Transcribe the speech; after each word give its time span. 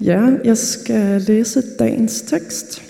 Ja, 0.00 0.30
jeg 0.44 0.58
skal 0.58 1.22
læse 1.22 1.62
dagens 1.78 2.20
tekst. 2.20 2.82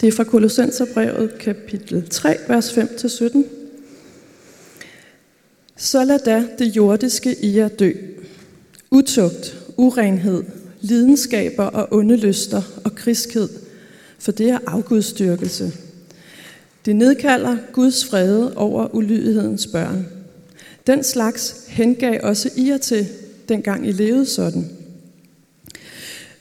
Det 0.00 0.08
er 0.08 0.12
fra 0.12 0.24
Kolossenserbrevet 0.24 1.38
kapitel 1.38 2.08
3, 2.08 2.36
vers 2.48 2.78
5-17. 2.78 3.44
Så 5.76 6.04
lad 6.04 6.18
da 6.18 6.44
det 6.58 6.76
jordiske 6.76 7.44
i 7.44 7.56
jer 7.56 7.68
dø. 7.68 7.92
Utugt, 8.90 9.58
urenhed, 9.76 10.42
lidenskaber 10.80 11.64
og 11.64 11.92
onde 11.92 12.16
lyster 12.16 12.62
og 12.84 12.94
kriskhed, 12.94 13.48
for 14.18 14.32
det 14.32 14.50
er 14.50 14.58
afgudstyrkelse. 14.66 15.72
Det 16.84 16.96
nedkalder 16.96 17.56
Guds 17.72 18.06
frede 18.06 18.54
over 18.56 18.94
ulydighedens 18.94 19.66
børn. 19.66 20.06
Den 20.86 21.04
slags 21.04 21.64
hengav 21.68 22.20
også 22.22 22.50
I 22.56 22.68
jer 22.68 22.78
til, 22.78 23.08
dengang 23.48 23.88
I 23.88 23.92
levede 23.92 24.26
sådan. 24.26 24.77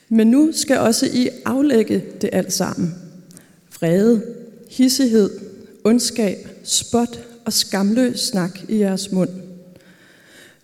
Men 0.10 0.28
nu 0.28 0.52
skal 0.52 0.78
også 0.78 1.06
I 1.06 1.30
aflægge 1.46 2.04
det 2.22 2.30
alt 2.34 2.54
sammen. 2.54 2.96
Vrede, 3.80 4.22
hissighed, 4.70 5.30
ondskab, 5.84 6.48
spot 6.64 7.20
og 7.46 7.54
skamløs 7.54 8.20
snak 8.20 8.60
i 8.70 8.80
jeres 8.80 9.12
mund. 9.12 9.30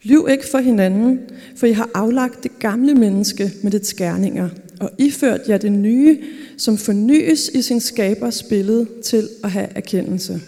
Lyv 0.04 0.28
ikke 0.32 0.48
for 0.52 0.58
hinanden, 0.58 1.20
for 1.56 1.68
I 1.68 1.72
har 1.72 1.90
aflagt 1.94 2.44
det 2.44 2.60
gamle 2.60 2.96
menneske 2.96 3.52
med 3.64 3.72
dets 3.72 3.90
skærninger, 3.90 4.50
og 4.80 4.90
iført 4.98 5.42
jer 5.48 5.58
det 5.58 5.72
nye, 5.72 6.20
som 6.58 6.78
fornyes 6.78 7.50
i 7.50 7.62
sin 7.62 7.80
skabers 7.80 8.44
billede 8.44 8.88
til 9.04 9.30
at 9.44 9.52
have 9.52 9.68
erkendelse. 9.76 10.42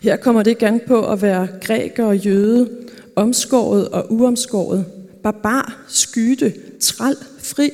Her 0.00 0.16
kommer 0.16 0.42
det 0.42 0.50
igen 0.50 0.80
på 0.86 1.12
at 1.12 1.22
være 1.22 1.48
græker 1.62 2.04
og 2.04 2.16
jøde, 2.16 2.70
omskåret 3.16 3.88
og 3.88 4.12
uomskåret, 4.12 4.84
barbar, 5.22 5.84
skyde, 5.88 6.52
træl, 6.80 7.16
fri, 7.38 7.70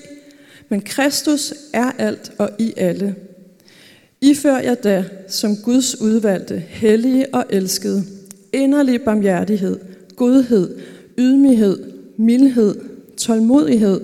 men 0.69 0.81
Kristus 0.81 1.55
er 1.73 1.91
alt 1.99 2.33
og 2.39 2.51
i 2.59 2.75
alle. 2.77 3.15
Ifør 4.21 4.57
jer 4.57 4.75
da, 4.75 5.05
som 5.29 5.57
Guds 5.57 6.01
udvalgte, 6.01 6.59
hellige 6.69 7.35
og 7.35 7.45
elskede, 7.51 8.05
inderlig 8.53 9.03
barmhjertighed, 9.03 9.81
godhed, 10.17 10.79
ydmyghed, 11.19 11.93
mildhed, 12.17 12.75
tålmodighed. 13.17 14.01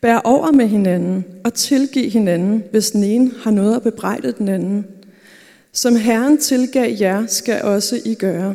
Bær 0.00 0.16
over 0.16 0.52
med 0.52 0.66
hinanden 0.66 1.24
og 1.44 1.54
tilgiv 1.54 2.10
hinanden, 2.10 2.62
hvis 2.70 2.90
den 2.90 3.04
ene 3.04 3.30
har 3.42 3.50
noget 3.50 3.76
at 3.76 3.82
bebrejde 3.82 4.34
den 4.38 4.48
anden. 4.48 4.86
Som 5.72 5.96
Herren 5.96 6.38
tilgav 6.38 6.96
jer, 7.00 7.26
skal 7.26 7.62
også 7.62 8.00
I 8.04 8.14
gøre. 8.14 8.54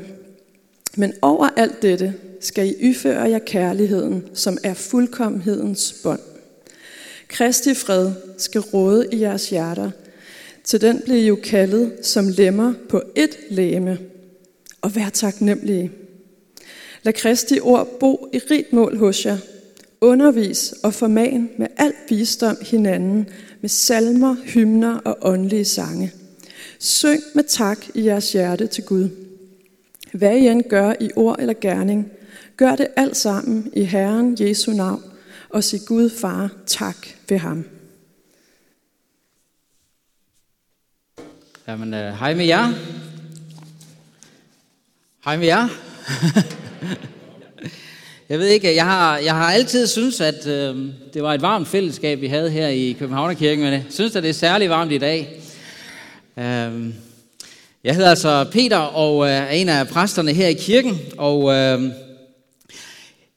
Men 0.97 1.13
over 1.21 1.49
alt 1.57 1.81
dette 1.81 2.13
skal 2.45 2.67
I 2.67 2.75
yføre 2.81 3.29
jer 3.29 3.39
kærligheden, 3.39 4.23
som 4.33 4.57
er 4.63 4.73
fuldkommenhedens 4.73 5.95
bånd. 6.03 6.19
Kristi 7.27 7.73
fred 7.73 8.11
skal 8.37 8.61
råde 8.61 9.07
i 9.11 9.21
jeres 9.21 9.49
hjerter. 9.49 9.91
Til 10.63 10.81
den 10.81 11.01
blev 11.05 11.17
I 11.17 11.27
jo 11.27 11.37
kaldet 11.43 11.93
som 12.01 12.27
lemmer 12.27 12.73
på 12.89 13.01
ét 13.19 13.53
læme. 13.53 13.97
Og 14.81 14.95
vær 14.95 15.09
taknemmelige. 15.09 15.91
Lad 17.03 17.13
Kristi 17.13 17.59
ord 17.59 17.99
bo 17.99 18.29
i 18.33 18.39
rigt 18.51 18.73
mål 18.73 18.97
hos 18.97 19.25
jer. 19.25 19.37
Undervis 20.01 20.73
og 20.83 20.93
forman 20.93 21.49
med 21.57 21.67
al 21.77 21.93
visdom 22.09 22.57
hinanden 22.61 23.29
med 23.61 23.69
salmer, 23.69 24.35
hymner 24.43 24.97
og 24.97 25.17
åndelige 25.21 25.65
sange. 25.65 26.11
Syng 26.79 27.21
med 27.35 27.43
tak 27.43 27.85
i 27.93 28.05
jeres 28.05 28.33
hjerte 28.33 28.67
til 28.67 28.83
Gud. 28.83 29.09
Hvad 30.11 30.37
I 30.37 30.47
end 30.47 30.63
gør 30.63 30.93
i 30.99 31.09
ord 31.15 31.39
eller 31.39 31.53
gerning, 31.61 32.11
gør 32.57 32.75
det 32.75 32.87
alt 32.95 33.17
sammen 33.17 33.71
i 33.73 33.83
Herren 33.83 34.37
Jesu 34.39 34.71
navn, 34.71 35.03
og 35.49 35.63
sig 35.63 35.79
Gud 35.87 36.09
far 36.09 36.49
tak 36.65 37.07
ved 37.29 37.37
ham. 37.37 37.65
Jamen, 41.67 41.93
øh, 41.93 42.13
hej 42.13 42.33
med 42.33 42.45
jer. 42.45 42.73
Hej 45.25 45.37
med 45.37 45.45
jer. 45.45 45.67
jeg 48.29 48.39
ved 48.39 48.47
ikke, 48.47 48.75
jeg 48.75 48.85
har, 48.85 49.17
jeg 49.17 49.33
har 49.33 49.51
altid 49.51 49.87
synes 49.87 50.21
at 50.21 50.47
øh, 50.47 50.93
det 51.13 51.23
var 51.23 51.33
et 51.33 51.41
varmt 51.41 51.67
fællesskab, 51.67 52.21
vi 52.21 52.27
havde 52.27 52.49
her 52.49 52.67
i 52.67 52.95
Københavnerkirken, 52.99 53.63
men 53.63 53.73
jeg 53.73 53.83
synes, 53.89 54.15
at 54.15 54.23
det 54.23 54.29
er 54.29 54.33
særlig 54.33 54.69
varmt 54.69 54.91
i 54.91 54.97
dag. 54.97 55.41
Øh, 56.37 56.93
jeg 57.83 57.95
hedder 57.95 58.09
altså 58.09 58.45
Peter 58.51 58.77
og 58.77 59.25
øh, 59.25 59.31
er 59.31 59.47
en 59.47 59.69
af 59.69 59.87
præsterne 59.87 60.33
her 60.33 60.47
i 60.47 60.53
kirken, 60.53 60.99
og 61.17 61.53
øh, 61.53 61.91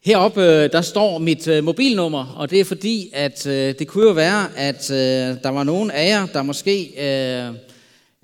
heroppe 0.09 0.43
øh, 0.43 0.73
der 0.73 0.81
står 0.81 1.19
mit 1.19 1.49
øh, 1.49 1.65
mobilnummer, 1.65 2.35
og 2.37 2.51
det 2.51 2.61
er 2.61 2.65
fordi, 2.65 3.11
at 3.13 3.47
øh, 3.47 3.75
det 3.79 3.89
kunne 3.89 4.07
jo 4.07 4.13
være, 4.13 4.47
at 4.57 4.91
øh, 4.91 4.97
der 5.43 5.49
var 5.49 5.65
nogen 5.65 5.91
af 5.91 6.09
jer, 6.09 6.27
der 6.27 6.43
måske 6.43 6.93
øh, 6.99 7.49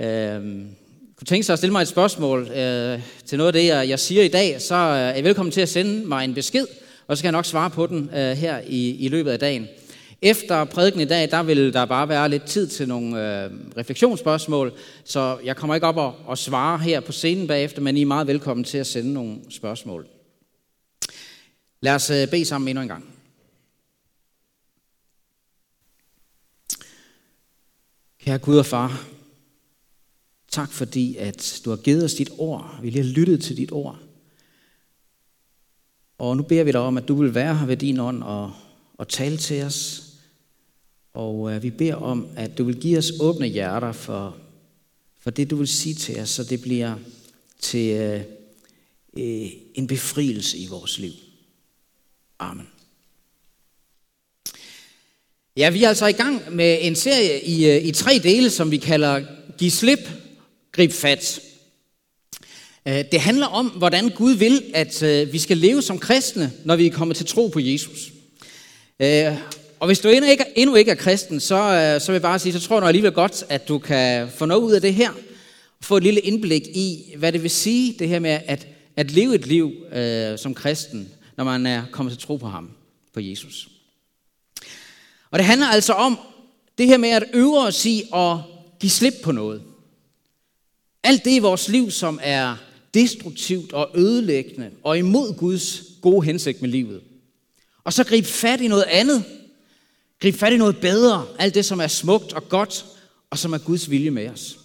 øh, 0.07 0.41
kunne 1.17 1.27
tænke 1.27 1.43
sig 1.43 1.53
at 1.53 1.59
stille 1.59 1.73
mig 1.73 1.83
et 1.83 1.89
spørgsmål 1.89 2.41
øh, 2.43 2.99
til 3.27 3.39
noget 3.39 3.47
af 3.47 3.53
det, 3.53 3.67
jeg, 3.67 3.89
jeg 3.89 3.99
siger 3.99 4.23
i 4.23 4.29
dag, 4.29 4.61
så 4.61 4.75
øh, 4.75 4.99
er 4.99 5.17
I 5.17 5.25
velkommen 5.25 5.53
til 5.53 5.61
at 5.61 5.69
sende 5.69 6.09
mig 6.09 6.25
en 6.25 6.35
besked, 6.35 6.67
og 7.07 7.17
så 7.17 7.19
skal 7.19 7.29
jeg 7.29 7.33
nok 7.33 7.45
svare 7.45 7.71
på 7.71 7.87
den 7.87 8.11
øh, 8.17 8.37
her 8.37 8.59
i, 8.67 8.97
i 8.97 9.09
løbet 9.09 9.31
af 9.31 9.39
dagen. 9.39 9.69
Efter 10.23 10.65
prædiken 10.65 11.01
i 11.01 11.05
dag, 11.05 11.31
der 11.31 11.43
vil 11.43 11.73
der 11.73 11.85
bare 11.85 12.09
være 12.09 12.29
lidt 12.29 12.45
tid 12.45 12.67
til 12.67 12.89
nogle 12.89 13.43
øh, 13.45 13.51
refleksionsspørgsmål, 13.77 14.73
så 15.05 15.37
jeg 15.45 15.57
kommer 15.57 15.75
ikke 15.75 15.87
op 15.87 15.97
og, 15.97 16.15
og 16.27 16.39
svare 16.39 16.79
her 16.79 17.01
på 17.01 17.13
scenen 17.13 17.47
bagefter, 17.47 17.83
men 17.83 17.97
I 17.97 18.03
er 18.03 18.07
meget 18.07 18.27
velkommen 18.27 18.65
til 18.65 18.79
at 18.79 18.87
sende 18.87 19.13
nogle 19.13 19.37
spørgsmål. 19.51 20.14
Lad 21.85 21.95
os 21.95 22.11
øh, 22.11 22.31
bede 22.31 22.45
sammen 22.45 22.69
endnu 22.69 22.83
en 22.83 22.89
gang. 22.89 23.05
Kære 28.19 28.39
Gud 28.39 28.59
og 28.59 28.67
far, 28.67 29.09
tak 30.49 30.73
fordi, 30.73 31.17
at 31.17 31.61
du 31.65 31.71
har 31.71 31.77
givet 31.77 32.05
os 32.05 32.15
dit 32.15 32.31
ord. 32.39 32.79
Vi 32.83 32.91
lige 32.91 33.05
har 33.05 33.13
lyttet 33.13 33.43
til 33.43 33.57
dit 33.57 33.73
ord. 33.73 33.99
Og 36.19 36.37
nu 36.37 36.43
beder 36.43 36.65
vi 36.65 36.73
dig 36.73 36.81
om, 36.81 36.97
at 36.97 37.09
du 37.09 37.15
vil 37.15 37.35
være 37.35 37.57
her 37.57 37.67
ved 37.67 37.77
din 37.77 38.01
ånd 38.01 38.23
og, 38.23 38.53
og 38.95 39.09
tale 39.09 39.37
til 39.37 39.63
os. 39.63 40.05
Og 41.15 41.53
øh, 41.53 41.63
vi 41.63 41.71
beder 41.71 41.95
om, 41.95 42.29
at 42.37 42.59
du 42.59 42.65
vil 42.65 42.81
give 42.81 42.99
os 42.99 43.13
åbne 43.21 43.47
hjerter 43.47 43.93
for, 43.93 44.37
for 45.21 45.31
det, 45.31 45.51
du 45.51 45.57
vil 45.57 45.69
sige 45.69 45.95
til 45.95 46.21
os, 46.21 46.31
så 46.31 46.45
det 46.45 46.63
bliver 46.63 46.97
til 47.61 47.97
øh, 47.97 48.21
øh 49.17 49.51
en 49.75 49.87
befrielse 49.87 50.59
i 50.59 50.67
vores 50.67 50.99
liv. 50.99 51.24
Amen. 52.39 52.69
Ja, 55.57 55.71
vi 55.71 55.85
er 55.85 55.89
altså 55.89 56.07
i 56.07 56.13
gang 56.13 56.43
med 56.55 56.79
en 56.81 56.97
serie 56.97 57.41
i, 57.41 57.71
øh, 57.71 57.85
i 57.85 57.93
tre 57.93 58.21
dele, 58.23 58.51
som 58.51 58.71
vi 58.71 58.77
kalder 58.77 59.23
Giv 59.59 59.71
slip, 59.71 60.09
grib 60.73 60.93
fat. 60.93 61.41
Øh, 62.89 63.05
det 63.13 63.21
handler 63.21 63.47
om, 63.47 63.67
hvordan 63.67 64.09
Gud 64.09 64.33
vil, 64.33 64.63
at 64.75 65.03
øh, 65.03 65.33
vi 65.33 65.39
skal 65.39 65.57
leve 65.57 65.83
som 65.83 65.99
kristne, 65.99 66.53
når 66.65 66.77
vi 66.77 66.87
er 66.87 66.93
kommet 66.93 67.17
til 67.17 67.27
tro 67.27 67.49
på 67.49 67.61
Jesus. 67.61 68.11
Og 69.81 69.87
hvis 69.87 69.99
du 69.99 70.09
endnu 70.09 70.31
ikke, 70.31 70.45
endnu 70.57 70.75
ikke 70.77 70.91
er 70.91 70.95
kristen, 70.95 71.41
så, 71.41 71.99
så 72.01 72.13
vil 72.13 72.15
jeg 72.15 72.23
bare 72.23 72.39
sige, 72.39 72.53
så 72.53 72.61
tror 72.61 72.81
jeg 72.81 72.89
alligevel 72.89 73.13
godt, 73.13 73.45
at 73.49 73.69
du 73.69 73.79
kan 73.79 74.29
få 74.29 74.47
noget 74.47 74.63
ud 74.63 74.73
af 74.73 74.81
det 74.81 74.95
her. 74.95 75.11
Få 75.81 75.97
et 75.97 76.03
lille 76.03 76.21
indblik 76.21 76.63
i, 76.63 77.15
hvad 77.19 77.33
det 77.33 77.43
vil 77.43 77.51
sige, 77.51 77.97
det 77.99 78.09
her 78.09 78.19
med 78.19 78.41
at, 78.47 78.67
at 78.97 79.11
leve 79.11 79.35
et 79.35 79.47
liv 79.47 79.73
øh, 79.93 80.39
som 80.39 80.55
kristen, 80.55 81.09
når 81.37 81.45
man 81.45 81.67
er 81.67 81.85
kommet 81.93 82.13
til 82.13 82.27
tro 82.27 82.37
på 82.37 82.47
ham, 82.47 82.71
på 83.13 83.21
Jesus. 83.21 83.69
Og 85.31 85.39
det 85.39 85.47
handler 85.47 85.67
altså 85.67 85.93
om 85.93 86.19
det 86.79 86.87
her 86.87 86.97
med 86.97 87.09
at 87.09 87.25
øve 87.33 87.59
os 87.59 87.87
i 87.87 88.03
at 88.15 88.37
give 88.81 88.91
slip 88.91 89.15
på 89.23 89.33
noget. 89.33 89.63
Alt 91.03 91.25
det 91.25 91.31
i 91.31 91.39
vores 91.39 91.69
liv, 91.69 91.91
som 91.91 92.21
er 92.23 92.57
destruktivt 92.95 93.73
og 93.73 93.91
ødelæggende 93.95 94.71
og 94.83 94.99
imod 94.99 95.37
Guds 95.37 95.83
gode 96.03 96.27
hensigt 96.27 96.63
med 96.63 96.71
livet. 96.71 97.03
Og 97.85 97.93
så 97.93 98.05
gribe 98.05 98.27
fat 98.27 98.61
i 98.61 98.69
noget 98.69 98.85
andet. 98.85 99.25
Gribe 100.21 100.39
fat 100.39 100.53
i 100.53 100.57
noget 100.57 100.81
bedre. 100.81 101.27
Alt 101.39 101.55
det, 101.55 101.65
som 101.65 101.81
er 101.81 101.87
smukt 101.87 102.33
og 102.33 102.49
godt, 102.49 102.87
og 103.31 103.39
som 103.39 103.53
er 103.53 103.59
Guds 103.59 103.91
vilje 103.91 104.11
med 104.11 104.29
os. 104.29 104.59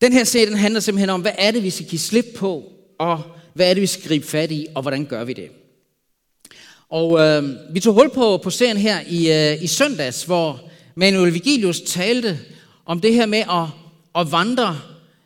Den 0.00 0.12
her 0.12 0.24
serie 0.24 0.46
den 0.46 0.56
handler 0.56 0.80
simpelthen 0.80 1.10
om, 1.10 1.20
hvad 1.20 1.32
er 1.38 1.50
det, 1.50 1.62
vi 1.62 1.70
skal 1.70 1.86
give 1.86 1.98
slip 1.98 2.26
på, 2.36 2.72
og 2.98 3.22
hvad 3.54 3.70
er 3.70 3.74
det, 3.74 3.80
vi 3.80 3.86
skal 3.86 4.08
gribe 4.08 4.26
fat 4.26 4.50
i, 4.50 4.66
og 4.74 4.82
hvordan 4.82 5.04
gør 5.04 5.24
vi 5.24 5.32
det? 5.32 5.50
Og 6.88 7.20
øh, 7.20 7.74
vi 7.74 7.80
tog 7.80 7.94
hul 7.94 8.10
på, 8.10 8.36
på 8.36 8.50
serien 8.50 8.76
her 8.76 9.00
i, 9.08 9.32
øh, 9.32 9.62
i 9.62 9.66
søndags, 9.66 10.24
hvor 10.24 10.70
Manuel 10.94 11.34
Vigilius 11.34 11.80
talte 11.80 12.38
om 12.86 13.00
det 13.00 13.14
her 13.14 13.26
med 13.26 13.38
at, 13.38 13.66
at 14.20 14.32
vandre, 14.32 14.80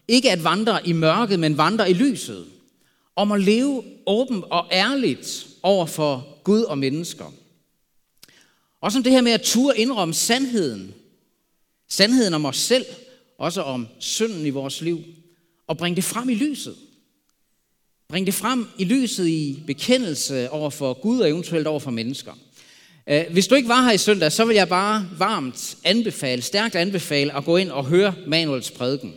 ikke 0.08 0.30
at 0.30 0.44
vandre 0.44 0.88
i 0.88 0.92
mørket, 0.92 1.40
men 1.40 1.58
vandre 1.58 1.90
i 1.90 1.94
lyset. 1.94 2.44
Om 3.16 3.32
at 3.32 3.40
leve 3.40 3.82
åbent 4.06 4.44
og 4.50 4.66
ærligt 4.72 5.46
over 5.62 5.86
for 5.86 6.38
Gud 6.44 6.62
og 6.62 6.78
mennesker. 6.78 7.32
Også 8.80 8.98
om 8.98 9.02
det 9.02 9.12
her 9.12 9.20
med 9.20 9.32
at 9.32 9.42
ture 9.42 9.78
indrømme 9.78 10.14
sandheden. 10.14 10.94
Sandheden 11.88 12.34
om 12.34 12.44
os 12.44 12.56
selv, 12.56 12.86
også 13.38 13.62
om 13.62 13.88
synden 13.98 14.46
i 14.46 14.50
vores 14.50 14.80
liv, 14.80 15.04
og 15.66 15.78
bringe 15.78 15.96
det 15.96 16.04
frem 16.04 16.28
i 16.28 16.34
lyset. 16.34 16.76
Bring 18.12 18.26
det 18.26 18.34
frem 18.34 18.66
i 18.78 18.84
lyset 18.84 19.26
i 19.26 19.62
bekendelse 19.66 20.50
over 20.50 20.70
for 20.70 21.00
Gud 21.00 21.20
og 21.20 21.28
eventuelt 21.28 21.66
over 21.66 21.80
for 21.80 21.90
mennesker. 21.90 22.32
Øh, 23.08 23.24
hvis 23.30 23.46
du 23.46 23.54
ikke 23.54 23.68
var 23.68 23.84
her 23.84 23.92
i 23.92 23.98
søndag, 23.98 24.32
så 24.32 24.44
vil 24.44 24.56
jeg 24.56 24.68
bare 24.68 25.08
varmt 25.18 25.76
anbefale, 25.84 26.42
stærkt 26.42 26.74
anbefale 26.74 27.36
at 27.36 27.44
gå 27.44 27.56
ind 27.56 27.70
og 27.70 27.84
høre 27.84 28.14
Manuels 28.26 28.70
prædiken. 28.70 29.14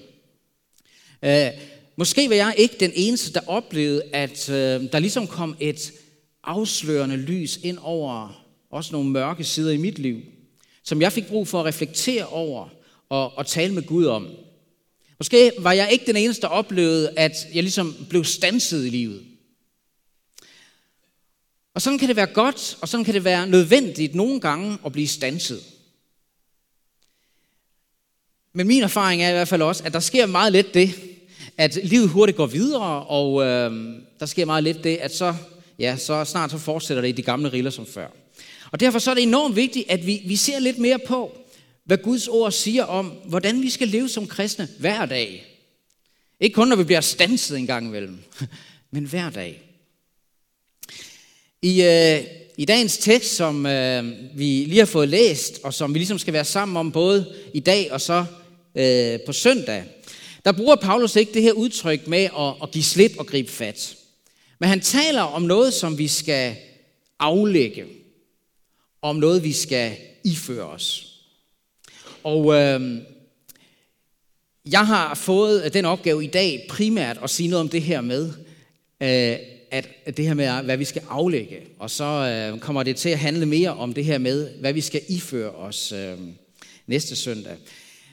Øh, 1.24 1.48
måske 1.96 2.30
var 2.30 2.36
jeg 2.36 2.54
ikke 2.58 2.76
den 2.80 2.92
eneste, 2.96 3.34
der 3.34 3.40
oplevede, 3.48 4.04
at 4.14 4.50
øh, 4.50 4.56
der 4.92 5.00
ligesom 5.00 5.28
kom 5.28 5.56
et 5.60 5.92
afslørende 6.44 7.18
lys 7.18 7.60
ind 7.64 7.78
over 7.82 8.46
også 8.72 8.92
nogle 8.92 9.10
mørke 9.10 9.44
sider 9.44 9.72
i 9.72 9.78
mit 9.78 10.00
liv, 10.00 10.18
som 10.84 11.02
jeg 11.02 11.12
fik 11.12 11.28
brug 11.28 11.48
for 11.48 11.60
at 11.60 11.66
reflektere 11.66 12.26
over 12.26 12.70
og, 13.10 13.38
og 13.38 13.48
tale 13.48 13.74
med 13.74 13.84
Gud 13.84 14.06
om. 14.06 14.28
Måske 15.22 15.52
var 15.60 15.72
jeg 15.72 15.92
ikke 15.92 16.06
den 16.06 16.16
eneste, 16.16 16.42
der 16.42 16.48
oplevede, 16.48 17.14
at 17.18 17.36
jeg 17.54 17.64
ligesom 17.64 17.96
blev 18.10 18.24
stanset 18.24 18.86
i 18.86 18.90
livet. 18.90 19.24
Og 21.74 21.82
sådan 21.82 22.00
kan 22.00 22.08
det 22.08 22.16
være 22.16 22.34
godt, 22.34 22.78
og 22.82 22.88
sådan 22.88 23.04
kan 23.04 23.14
det 23.14 23.24
være 23.24 23.48
nødvendigt 23.48 24.16
nogle 24.16 24.40
gange 24.40 24.78
at 24.86 24.92
blive 24.92 25.08
stanset. 25.08 25.64
Men 28.54 28.68
min 28.68 28.84
erfaring 28.84 29.24
er 29.24 29.30
i 29.30 29.32
hvert 29.32 29.48
fald 29.48 29.62
også, 29.62 29.84
at 29.84 29.94
der 29.94 30.00
sker 30.00 30.26
meget 30.26 30.52
let 30.54 30.74
det, 30.74 30.94
at 31.58 31.80
livet 31.84 32.10
hurtigt 32.10 32.38
går 32.38 32.46
videre, 32.48 33.04
og 33.06 33.44
øh, 33.44 33.96
der 34.20 34.26
sker 34.26 34.46
meget 34.46 34.64
let 34.64 34.84
det, 34.84 34.98
at 34.98 35.16
så, 35.16 35.36
ja, 35.80 35.98
så 35.98 36.26
snart 36.26 36.52
så 36.52 36.58
fortsætter 36.58 37.02
det 37.02 37.10
i 37.10 37.12
de 37.12 37.22
gamle 37.22 37.50
riller 37.50 37.72
som 37.72 37.86
før. 37.86 38.08
Og 38.72 38.80
derfor 38.80 39.00
så 39.00 39.12
er 39.12 39.16
det 39.16 39.24
enormt 39.24 39.56
vigtigt, 39.56 39.90
at 39.90 40.08
vi, 40.08 40.22
vi 40.26 40.36
ser 40.36 40.60
lidt 40.60 40.78
mere 40.78 41.00
på, 41.08 41.41
hvad 41.86 41.98
Guds 41.98 42.28
ord 42.28 42.52
siger 42.52 42.84
om, 42.84 43.06
hvordan 43.06 43.62
vi 43.62 43.70
skal 43.70 43.88
leve 43.88 44.10
som 44.10 44.28
kristne 44.28 44.70
hver 44.80 45.06
dag. 45.06 45.46
Ikke 46.40 46.54
kun, 46.54 46.68
når 46.68 46.76
vi 46.76 46.84
bliver 46.84 47.02
stanset 47.02 47.58
en 47.58 47.68
gang 47.68 47.88
imellem, 47.88 48.18
men 48.92 49.06
hver 49.06 49.30
dag. 49.30 49.62
I, 51.62 51.82
øh, 51.84 52.24
I 52.58 52.66
dagens 52.66 52.98
tekst, 52.98 53.36
som 53.36 53.66
øh, 53.66 54.06
vi 54.36 54.66
lige 54.68 54.80
har 54.80 54.86
fået 54.86 55.10
læst, 55.10 55.60
og 55.64 55.74
som 55.74 55.94
vi 55.94 56.00
ligesom 56.00 56.20
skal 56.20 56.34
være 56.34 56.46
sammen 56.46 56.78
om 56.78 56.92
både 56.92 57.36
i 57.54 57.60
dag 57.60 57.92
og 57.92 58.02
så 58.02 58.26
øh, 58.76 59.20
på 59.26 59.34
søndag, 59.34 59.84
der 60.46 60.52
bruger 60.52 60.76
Paulus 60.76 61.16
ikke 61.16 61.34
det 61.34 61.42
her 61.42 61.52
udtryk 61.52 62.08
med 62.08 62.24
at, 62.24 62.54
at 62.64 62.72
give 62.72 62.84
slip 62.84 63.12
og 63.20 63.28
gribe 63.28 63.52
fat. 63.52 63.96
Men 64.60 64.70
han 64.70 64.82
taler 64.82 65.22
om 65.22 65.42
noget, 65.42 65.74
som 65.74 65.98
vi 65.98 66.08
skal 66.08 66.56
aflægge. 67.20 67.86
Om 69.02 69.16
noget, 69.16 69.44
vi 69.44 69.54
skal 69.54 69.98
iføre 70.24 70.66
os. 70.66 71.11
Og 72.24 72.54
øh, 72.54 72.98
jeg 74.72 74.88
har 74.88 75.16
fået 75.16 75.74
den 75.74 75.86
opgave 75.86 76.24
i 76.24 76.28
dag 76.28 76.66
primært 76.70 77.20
at 77.24 77.30
sige 77.30 77.50
noget 77.50 77.62
om 77.62 77.70
det 77.70 77.82
her 77.82 78.02
med, 78.02 78.34
øh, 79.02 79.38
at 79.72 80.18
det 80.18 80.26
her 80.26 80.34
med, 80.34 80.64
hvad 80.64 80.78
vi 80.78 80.86
skal 80.86 81.04
aflægge. 81.10 81.58
Og 81.80 81.90
så 81.90 82.04
øh, 82.04 82.60
kommer 82.60 82.84
det 82.84 82.96
til 82.96 83.10
at 83.10 83.20
handle 83.20 83.46
mere 83.46 83.70
om 83.70 83.94
det 83.94 84.06
her 84.06 84.18
med, 84.18 84.50
hvad 84.60 84.74
vi 84.74 84.82
skal 84.82 85.02
iføre 85.10 85.52
os 85.52 85.92
øh, 85.92 86.18
næste 86.88 87.16
søndag. 87.16 87.56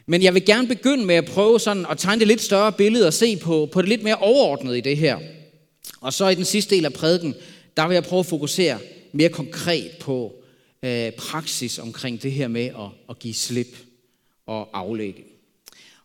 Men 0.06 0.22
jeg 0.22 0.34
vil 0.34 0.44
gerne 0.44 0.68
begynde 0.68 1.06
med 1.06 1.14
at 1.14 1.24
prøve 1.24 1.60
sådan 1.60 1.86
at 1.90 1.98
tegne 1.98 2.20
det 2.20 2.28
lidt 2.28 2.40
større 2.40 2.72
billede 2.72 3.06
og 3.06 3.12
se 3.12 3.36
på, 3.36 3.68
på 3.72 3.82
det 3.82 3.88
lidt 3.88 4.02
mere 4.02 4.16
overordnet 4.16 4.76
i 4.76 4.80
det 4.80 4.96
her. 4.96 5.18
Og 6.00 6.12
så 6.12 6.28
i 6.28 6.34
den 6.34 6.44
sidste 6.44 6.74
del 6.74 6.84
af 6.84 6.92
prædiken, 6.92 7.34
der 7.76 7.86
vil 7.86 7.94
jeg 7.94 8.04
prøve 8.04 8.20
at 8.20 8.26
fokusere 8.26 8.78
mere 9.12 9.28
konkret 9.28 9.90
på 10.00 10.32
øh, 10.82 11.12
praksis 11.12 11.78
omkring 11.78 12.22
det 12.22 12.32
her 12.32 12.48
med 12.48 12.66
at, 12.66 12.90
at 13.10 13.18
give 13.18 13.34
slip 13.34 13.76
og 14.48 14.68
aflægge. 14.72 15.24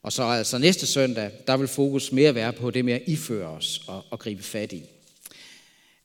Og 0.04 0.14
så 0.14 0.24
altså 0.24 0.58
næste 0.58 0.88
søndag, 0.88 1.32
der 1.48 1.58
vil 1.58 1.68
fokus 1.68 2.12
mere 2.12 2.36
være 2.36 2.54
på 2.54 2.72
det 2.72 2.86
med 2.86 2.94
at 2.94 3.02
iføre 3.08 3.48
os 3.48 3.82
og, 3.88 4.06
og 4.10 4.20
gribe 4.20 4.44
fat 4.44 4.74
i. 4.74 4.84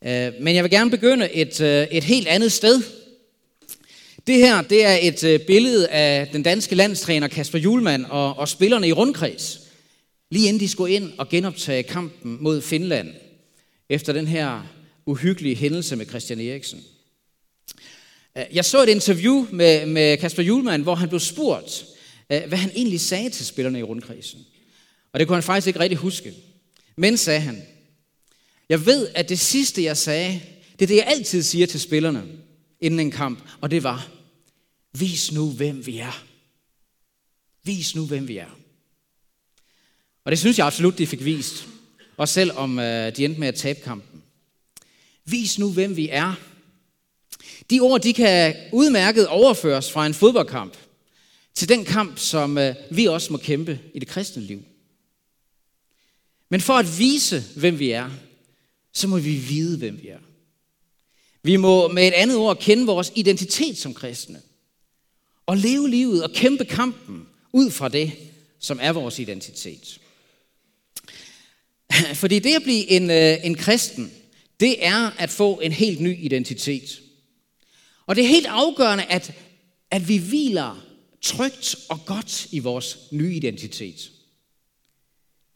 Øh, 0.05 0.32
men 0.40 0.55
jeg 0.55 0.64
vil 0.64 0.70
gerne 0.70 0.90
begynde 0.90 1.32
et, 1.32 1.61
øh, 1.61 1.87
et 1.90 2.05
helt 2.05 2.29
andet 2.29 2.52
sted. 2.52 2.82
Det 4.26 4.37
her 4.37 4.62
det 4.62 4.85
er 4.85 4.99
et 5.02 5.25
øh, 5.25 5.40
billede 5.40 5.88
af 5.88 6.29
den 6.32 6.43
danske 6.43 6.75
landstræner 6.75 7.29
Kasper 7.29 7.58
Julemand 7.58 8.05
og, 8.05 8.38
og 8.38 8.49
spillerne 8.49 8.88
i 8.88 8.93
rundkreds. 8.93 9.61
Lige 10.31 10.49
inden 10.49 10.61
de 10.61 10.69
skulle 10.69 10.94
ind 10.94 11.12
og 11.19 11.29
genoptage 11.29 11.82
kampen 11.82 12.38
mod 12.40 12.61
Finland. 12.61 13.14
Efter 13.88 14.12
den 14.12 14.26
her 14.26 14.67
uhyggelige 15.06 15.56
hændelse 15.56 15.96
med 15.96 16.06
Christian 16.06 16.40
Eriksen. 16.40 16.85
Jeg 18.52 18.64
så 18.64 18.82
et 18.82 18.88
interview 18.88 19.46
med, 19.50 19.87
med 19.87 20.17
Kasper 20.17 20.43
Julemand, 20.43 20.82
hvor 20.82 20.94
han 20.94 21.08
blev 21.08 21.20
spurgt, 21.20 21.85
Øh, 22.32 22.42
hvad 22.48 22.58
han 22.58 22.70
egentlig 22.70 23.00
sagde 23.00 23.30
til 23.30 23.46
spillerne 23.46 23.78
i 23.78 23.82
rundkredsen. 23.82 24.46
Og 25.12 25.20
det 25.20 25.28
kunne 25.28 25.36
han 25.36 25.42
faktisk 25.42 25.66
ikke 25.66 25.80
rigtig 25.80 25.98
huske. 25.98 26.34
Men 26.96 27.16
sagde 27.16 27.40
han, 27.40 27.62
jeg 28.69 28.86
ved, 28.86 29.08
at 29.14 29.28
det 29.28 29.38
sidste, 29.38 29.82
jeg 29.82 29.96
sagde, 29.96 30.40
det 30.72 30.82
er 30.82 30.86
det, 30.86 30.96
jeg 30.96 31.06
altid 31.06 31.42
siger 31.42 31.66
til 31.66 31.80
spillerne 31.80 32.25
inden 32.80 33.00
en 33.00 33.10
kamp, 33.10 33.42
og 33.60 33.70
det 33.70 33.82
var, 33.82 34.08
vis 34.92 35.32
nu, 35.32 35.50
hvem 35.50 35.86
vi 35.86 35.98
er. 35.98 36.25
Vis 37.62 37.94
nu, 37.94 38.06
hvem 38.06 38.28
vi 38.28 38.36
er. 38.36 38.58
Og 40.25 40.30
det 40.30 40.38
synes 40.38 40.58
jeg 40.58 40.66
absolut, 40.66 40.98
de 40.98 41.06
fik 41.06 41.25
vist. 41.25 41.66
Også 42.16 42.34
selvom 42.34 42.78
øh, 42.78 43.16
de 43.16 43.25
endte 43.25 43.40
med 43.40 43.48
at 43.48 43.54
tabe 43.54 43.80
kampen. 43.80 44.22
Vis 45.25 45.58
nu, 45.58 45.72
hvem 45.72 45.96
vi 45.96 46.08
er. 46.08 46.34
De 47.70 47.80
ord, 47.80 48.00
de 48.00 48.12
kan 48.12 48.56
udmærket 48.72 49.26
overføres 49.26 49.92
fra 49.92 50.06
en 50.06 50.14
fodboldkamp 50.14 50.76
til 51.58 51.69
den 51.69 51.84
kamp, 51.84 52.19
som 52.19 52.58
øh, 52.58 52.75
vi 52.90 53.06
også 53.06 53.32
må 53.32 53.38
kæmpe 53.38 53.81
i 53.94 53.99
det 53.99 54.08
kristne 54.08 54.43
liv. 54.43 54.62
Men 56.49 56.60
for 56.60 56.72
at 56.72 56.99
vise, 56.99 57.44
hvem 57.56 57.78
vi 57.78 57.90
er, 57.90 58.10
så 58.93 59.08
må 59.08 59.19
vi 59.19 59.34
vide, 59.34 59.78
hvem 59.78 60.02
vi 60.02 60.08
er. 60.08 60.19
Vi 61.43 61.56
må 61.56 61.88
med 61.88 62.08
et 62.08 62.12
andet 62.12 62.37
ord 62.37 62.58
kende 62.58 62.87
vores 62.87 63.12
identitet 63.14 63.78
som 63.78 63.94
kristne. 63.94 64.40
Og 65.46 65.56
leve 65.56 65.90
livet 65.90 66.25
og 66.25 66.31
kæmpe 66.31 66.64
kampen 66.64 67.26
ud 67.52 67.70
fra 67.70 67.88
det, 67.88 68.12
som 68.58 68.78
er 68.82 68.93
vores 68.93 69.19
identitet. 69.19 70.00
Fordi 72.14 72.38
det 72.38 72.54
at 72.54 72.62
blive 72.62 72.90
en, 72.90 73.11
øh, 73.11 73.37
en 73.44 73.54
kristen, 73.54 74.12
det 74.61 74.87
er 74.87 75.11
at 75.19 75.31
få 75.31 75.61
en 75.61 75.72
helt 75.72 76.00
ny 76.00 76.25
identitet. 76.25 77.02
Og 78.06 78.16
det 78.16 78.25
er 78.25 78.28
helt 78.28 78.46
afgørende, 78.46 79.04
at, 79.04 79.32
at 79.90 80.08
vi 80.08 80.16
hviler 80.16 80.88
trygt 81.22 81.76
og 81.88 82.00
godt 82.06 82.46
i 82.52 82.58
vores 82.58 82.98
nye 83.10 83.34
identitet. 83.34 84.10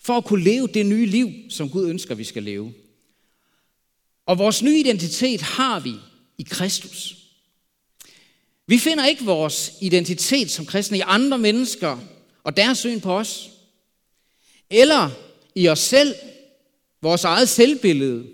For 0.01 0.17
at 0.17 0.25
kunne 0.25 0.45
leve 0.45 0.67
det 0.67 0.87
nye 0.87 1.07
liv, 1.07 1.31
som 1.49 1.71
Gud 1.71 1.89
ønsker, 1.89 2.15
vi 2.15 2.25
skal 2.25 2.43
leve. 2.43 2.75
Og 4.27 4.39
vores 4.39 4.63
nye 4.63 4.81
identitet 4.81 5.41
har 5.41 5.81
vi 5.81 5.95
i 6.39 6.43
Kristus. 6.43 7.17
Vi 8.67 8.79
finder 8.79 9.07
ikke 9.07 9.25
vores 9.25 9.73
identitet 9.81 10.51
som 10.51 10.67
kristne 10.67 10.99
i 10.99 11.03
andre 11.05 11.39
mennesker 11.39 11.99
og 12.45 12.57
deres 12.57 12.79
syn 12.79 13.01
på 13.01 13.19
os. 13.19 13.51
Eller 14.71 15.11
i 15.55 15.69
os 15.69 15.79
selv, 15.79 16.15
vores 17.03 17.25
eget 17.25 17.49
selvbillede, 17.49 18.27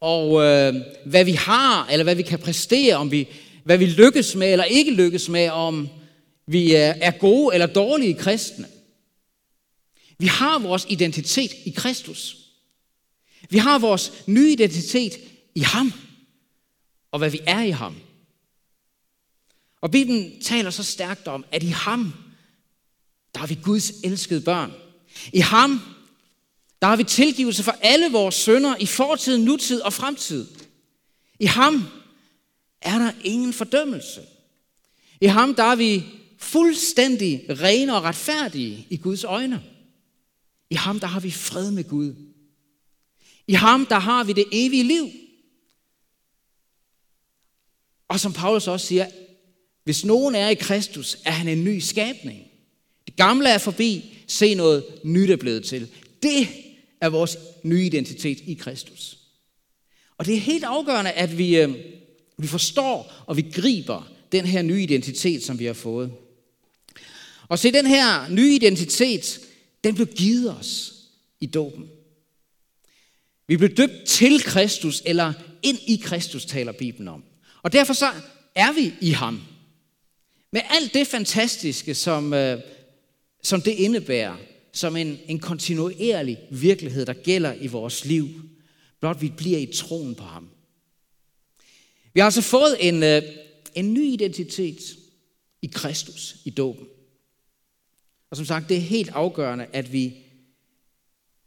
og 0.00 0.42
øh, 0.42 0.74
hvad 1.04 1.24
vi 1.24 1.32
har, 1.32 1.88
eller 1.88 2.04
hvad 2.04 2.14
vi 2.14 2.22
kan 2.22 2.38
præstere, 2.38 2.96
om 2.96 3.10
vi, 3.10 3.28
hvad 3.64 3.78
vi 3.78 3.86
lykkes 3.86 4.34
med 4.34 4.52
eller 4.52 4.64
ikke 4.64 4.90
lykkes 4.90 5.28
med, 5.28 5.48
om 5.48 5.88
vi 6.46 6.74
er, 6.74 7.18
gode 7.18 7.54
eller 7.54 7.66
dårlige 7.66 8.14
kristne. 8.14 8.68
Vi 10.18 10.26
har 10.26 10.58
vores 10.58 10.86
identitet 10.88 11.50
i 11.66 11.70
Kristus. 11.70 12.36
Vi 13.50 13.58
har 13.58 13.78
vores 13.78 14.12
nye 14.26 14.52
identitet 14.52 15.12
i 15.54 15.60
ham, 15.60 15.92
og 17.10 17.18
hvad 17.18 17.30
vi 17.30 17.40
er 17.46 17.62
i 17.62 17.70
ham. 17.70 17.96
Og 19.80 19.90
Bibelen 19.90 20.40
taler 20.40 20.70
så 20.70 20.82
stærkt 20.82 21.28
om, 21.28 21.44
at 21.52 21.62
i 21.62 21.68
ham, 21.68 22.12
der 23.34 23.40
er 23.40 23.46
vi 23.46 23.58
Guds 23.62 23.90
elskede 24.04 24.40
børn. 24.40 24.72
I 25.32 25.40
ham, 25.40 25.80
der 26.82 26.86
har 26.88 26.96
vi 26.96 27.04
tilgivelse 27.04 27.62
for 27.62 27.76
alle 27.80 28.12
vores 28.12 28.34
sønder 28.34 28.76
i 28.80 28.86
fortid, 28.86 29.38
nutid 29.38 29.80
og 29.80 29.92
fremtid. 29.92 30.46
I 31.38 31.46
ham 31.46 31.88
er 32.80 32.98
der 32.98 33.12
ingen 33.24 33.52
fordømmelse. 33.52 34.22
I 35.20 35.26
ham, 35.26 35.54
der 35.54 35.64
er 35.64 35.74
vi 35.74 36.04
fuldstændig 36.44 37.46
rene 37.48 37.96
og 37.96 38.02
retfærdige 38.02 38.86
i 38.90 38.96
Guds 38.96 39.24
øjne. 39.24 39.62
I 40.70 40.74
ham, 40.74 41.00
der 41.00 41.06
har 41.06 41.20
vi 41.20 41.30
fred 41.30 41.70
med 41.70 41.84
Gud. 41.84 42.14
I 43.46 43.52
ham, 43.52 43.86
der 43.86 43.98
har 43.98 44.24
vi 44.24 44.32
det 44.32 44.44
evige 44.52 44.82
liv. 44.82 45.08
Og 48.08 48.20
som 48.20 48.32
Paulus 48.32 48.68
også 48.68 48.86
siger, 48.86 49.06
hvis 49.84 50.04
nogen 50.04 50.34
er 50.34 50.48
i 50.48 50.54
Kristus, 50.54 51.16
er 51.24 51.30
han 51.30 51.48
en 51.48 51.64
ny 51.64 51.78
skabning. 51.78 52.42
Det 53.06 53.16
gamle 53.16 53.48
er 53.48 53.58
forbi, 53.58 54.18
se 54.26 54.54
noget 54.54 54.84
nyt 55.04 55.30
er 55.30 55.36
blevet 55.36 55.64
til. 55.64 55.88
Det 56.22 56.48
er 57.00 57.08
vores 57.08 57.36
nye 57.62 57.86
identitet 57.86 58.40
i 58.40 58.54
Kristus. 58.54 59.18
Og 60.18 60.26
det 60.26 60.34
er 60.34 60.40
helt 60.40 60.64
afgørende, 60.64 61.10
at 61.10 61.38
vi, 61.38 61.56
øh, 61.56 61.74
vi 62.38 62.46
forstår 62.46 63.12
og 63.26 63.36
vi 63.36 63.42
griber 63.54 64.12
den 64.32 64.44
her 64.46 64.62
nye 64.62 64.82
identitet, 64.82 65.42
som 65.42 65.58
vi 65.58 65.64
har 65.64 65.72
fået. 65.72 66.12
Og 67.48 67.58
se, 67.58 67.72
den 67.72 67.86
her 67.86 68.28
nye 68.28 68.54
identitet, 68.54 69.40
den 69.84 69.94
blev 69.94 70.06
givet 70.06 70.58
os 70.58 70.94
i 71.40 71.46
dåben. 71.46 71.88
Vi 73.46 73.56
blev 73.56 73.74
døbt 73.74 74.04
til 74.06 74.42
Kristus, 74.42 75.02
eller 75.06 75.32
ind 75.62 75.78
i 75.86 76.00
Kristus, 76.04 76.44
taler 76.44 76.72
Bibelen 76.72 77.08
om. 77.08 77.24
Og 77.62 77.72
derfor 77.72 77.92
så 77.92 78.10
er 78.54 78.72
vi 78.72 78.92
i 79.00 79.10
ham. 79.10 79.42
Med 80.52 80.60
alt 80.70 80.94
det 80.94 81.06
fantastiske, 81.06 81.94
som, 81.94 82.34
øh, 82.34 82.60
som 83.42 83.62
det 83.62 83.70
indebærer, 83.70 84.36
som 84.72 84.96
en, 84.96 85.18
en 85.28 85.38
kontinuerlig 85.38 86.38
virkelighed, 86.50 87.06
der 87.06 87.12
gælder 87.12 87.54
i 87.60 87.66
vores 87.66 88.04
liv, 88.04 88.28
blot 89.00 89.20
vi 89.20 89.32
bliver 89.36 89.58
i 89.58 89.72
troen 89.74 90.14
på 90.14 90.24
ham. 90.24 90.48
Vi 92.14 92.20
har 92.20 92.24
altså 92.24 92.42
fået 92.42 92.76
en, 92.80 93.02
øh, 93.02 93.22
en 93.74 93.94
ny 93.94 94.12
identitet 94.12 94.96
i 95.62 95.66
Kristus, 95.66 96.36
i 96.44 96.50
dåben. 96.50 96.86
Og 98.34 98.38
som 98.38 98.46
sagt, 98.46 98.68
det 98.68 98.76
er 98.76 98.80
helt 98.80 99.08
afgørende, 99.08 99.66
at 99.72 99.92
vi 99.92 100.14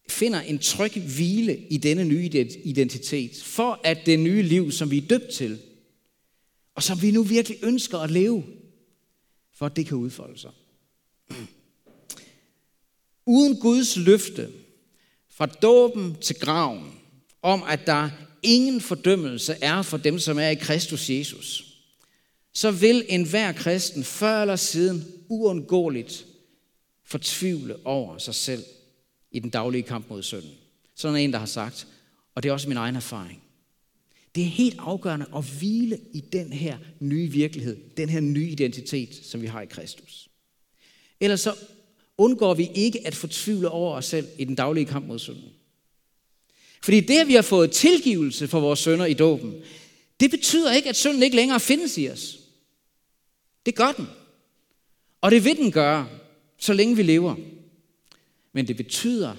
finder 0.10 0.41
en 0.41 0.60
tryg 0.60 0.91
hvile 0.91 1.58
i 1.58 1.77
denne 1.77 2.06
nye 2.06 2.29
identitet, 2.63 3.44
for 3.44 3.82
at 3.84 3.98
det 4.06 4.20
nye 4.20 4.41
liv, 4.41 4.72
som 4.72 4.91
vi 4.91 4.98
er 4.98 5.08
døbt 5.08 5.29
til, 5.34 5.60
og 6.75 6.84
som 6.84 7.01
vi 7.01 7.12
nu 7.12 7.24
virkelig 7.24 7.58
ønsker 7.63 7.98
at 7.98 8.12
leve, 8.12 8.44
for 9.53 9.65
at 9.65 9.75
det 9.75 9.86
kan 9.86 9.98
udfolde 9.98 10.39
sig. 10.39 10.51
Uden 13.25 13.60
Guds 13.60 13.98
løfte 13.98 14.50
fra 15.29 15.46
dåben 15.46 16.15
til 16.22 16.36
graven, 16.36 16.91
om 17.41 17.63
at 17.63 17.79
der 17.86 18.10
ingen 18.44 18.82
fordømmelse 18.82 19.56
er 19.62 19.82
for 19.82 19.98
dem, 19.98 20.20
som 20.20 20.39
er 20.39 20.50
i 20.50 20.56
Kristus 20.56 21.10
Jesus, 21.10 21.77
så 22.53 22.72
vil 22.72 23.06
enhver 23.10 23.51
kristen 23.51 24.03
før 24.03 24.41
eller 24.41 24.56
siden 24.56 25.06
uundgåeligt 25.29 26.25
fortvivle 27.08 27.86
over 27.86 28.18
sig 28.18 28.36
selv 28.36 28.64
i 29.32 29.40
den 29.40 29.50
daglige 29.50 29.84
kamp 29.84 30.10
mod 30.10 30.24
synden. 30.24 30.52
Sådan 30.96 31.16
er 31.16 31.20
en, 31.20 31.34
der 31.34 31.40
har 31.40 31.46
sagt, 31.46 31.88
og 32.36 32.44
det 32.44 32.50
er 32.50 32.54
også 32.54 32.68
min 32.68 32.78
egen 32.78 32.96
erfaring. 32.96 33.44
Det 34.36 34.44
er 34.44 34.48
helt 34.48 34.76
afgørende 34.80 35.26
at 35.36 35.44
hvile 35.44 36.00
i 36.14 36.20
den 36.20 36.54
her 36.54 36.78
nye 37.00 37.28
virkelighed, 37.28 37.78
den 37.98 38.10
her 38.10 38.20
nye 38.20 38.50
identitet, 38.50 39.16
som 39.24 39.42
vi 39.42 39.48
har 39.48 39.62
i 39.62 39.66
Kristus. 39.66 40.30
Ellers 41.20 41.42
så 41.42 41.56
undgår 42.18 42.54
vi 42.54 42.70
ikke 42.76 43.08
at 43.08 43.16
fortvivle 43.16 43.70
over 43.70 43.96
os 43.96 44.06
selv 44.06 44.28
i 44.38 44.46
den 44.46 44.56
daglige 44.56 44.86
kamp 44.86 45.08
mod 45.08 45.20
synden. 45.20 45.50
Fordi 46.84 47.00
det, 47.00 47.20
at 47.20 47.28
vi 47.28 47.34
har 47.34 47.42
fået 47.42 47.72
tilgivelse 47.72 48.48
for 48.48 48.60
vores 48.60 48.80
sønder 48.80 49.06
i 49.06 49.14
dåben, 49.14 49.56
det 50.20 50.32
betyder 50.32 50.74
ikke, 50.74 50.90
at 50.90 50.96
synden 50.96 51.24
ikke 51.24 51.36
længere 51.36 51.60
findes 51.60 51.98
i 51.98 52.10
os. 52.10 52.40
Det 53.66 53.76
gør 53.76 53.92
den. 53.92 54.08
Og 55.22 55.32
det 55.32 55.44
vil 55.44 55.58
den 55.58 55.72
gøre, 55.72 56.08
så 56.58 56.74
længe 56.74 56.96
vi 56.96 57.04
lever. 57.04 57.36
Men 58.54 58.68
det 58.68 58.78
betyder, 58.78 59.36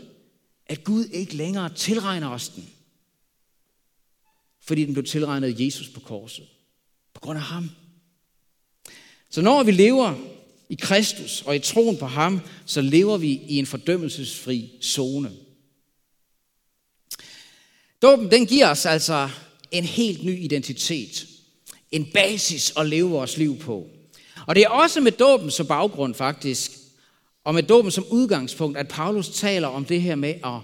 at 0.66 0.84
Gud 0.84 1.04
ikke 1.04 1.34
længere 1.34 1.74
tilregner 1.74 2.28
os 2.28 2.48
den. 2.48 2.70
Fordi 4.60 4.84
den 4.84 4.94
blev 4.94 5.04
tilregnet 5.04 5.60
Jesus 5.60 5.88
på 5.88 6.00
korset. 6.00 6.46
På 7.14 7.20
grund 7.20 7.38
af 7.38 7.44
ham. 7.44 7.70
Så 9.30 9.40
når 9.40 9.62
vi 9.62 9.72
lever 9.72 10.14
i 10.68 10.74
Kristus 10.74 11.42
og 11.42 11.56
i 11.56 11.58
troen 11.58 11.96
på 11.96 12.06
ham, 12.06 12.40
så 12.66 12.80
lever 12.80 13.16
vi 13.16 13.28
i 13.48 13.58
en 13.58 13.66
fordømmelsesfri 13.66 14.70
zone. 14.82 15.32
Dåben, 18.02 18.30
den 18.30 18.46
giver 18.46 18.70
os 18.70 18.86
altså 18.86 19.30
en 19.70 19.84
helt 19.84 20.24
ny 20.24 20.38
identitet. 20.44 21.26
En 21.90 22.10
basis 22.14 22.72
at 22.76 22.86
leve 22.86 23.10
vores 23.10 23.36
liv 23.36 23.58
på. 23.58 23.88
Og 24.46 24.54
det 24.54 24.62
er 24.62 24.68
også 24.68 25.00
med 25.00 25.12
dåben 25.12 25.50
som 25.50 25.66
baggrund 25.66 26.14
faktisk, 26.14 26.77
og 27.44 27.54
med 27.54 27.62
dåben 27.62 27.90
som 27.90 28.04
udgangspunkt, 28.10 28.78
at 28.78 28.88
Paulus 28.88 29.28
taler 29.28 29.68
om 29.68 29.84
det 29.84 30.02
her 30.02 30.14
med 30.14 30.34
at 30.44 30.60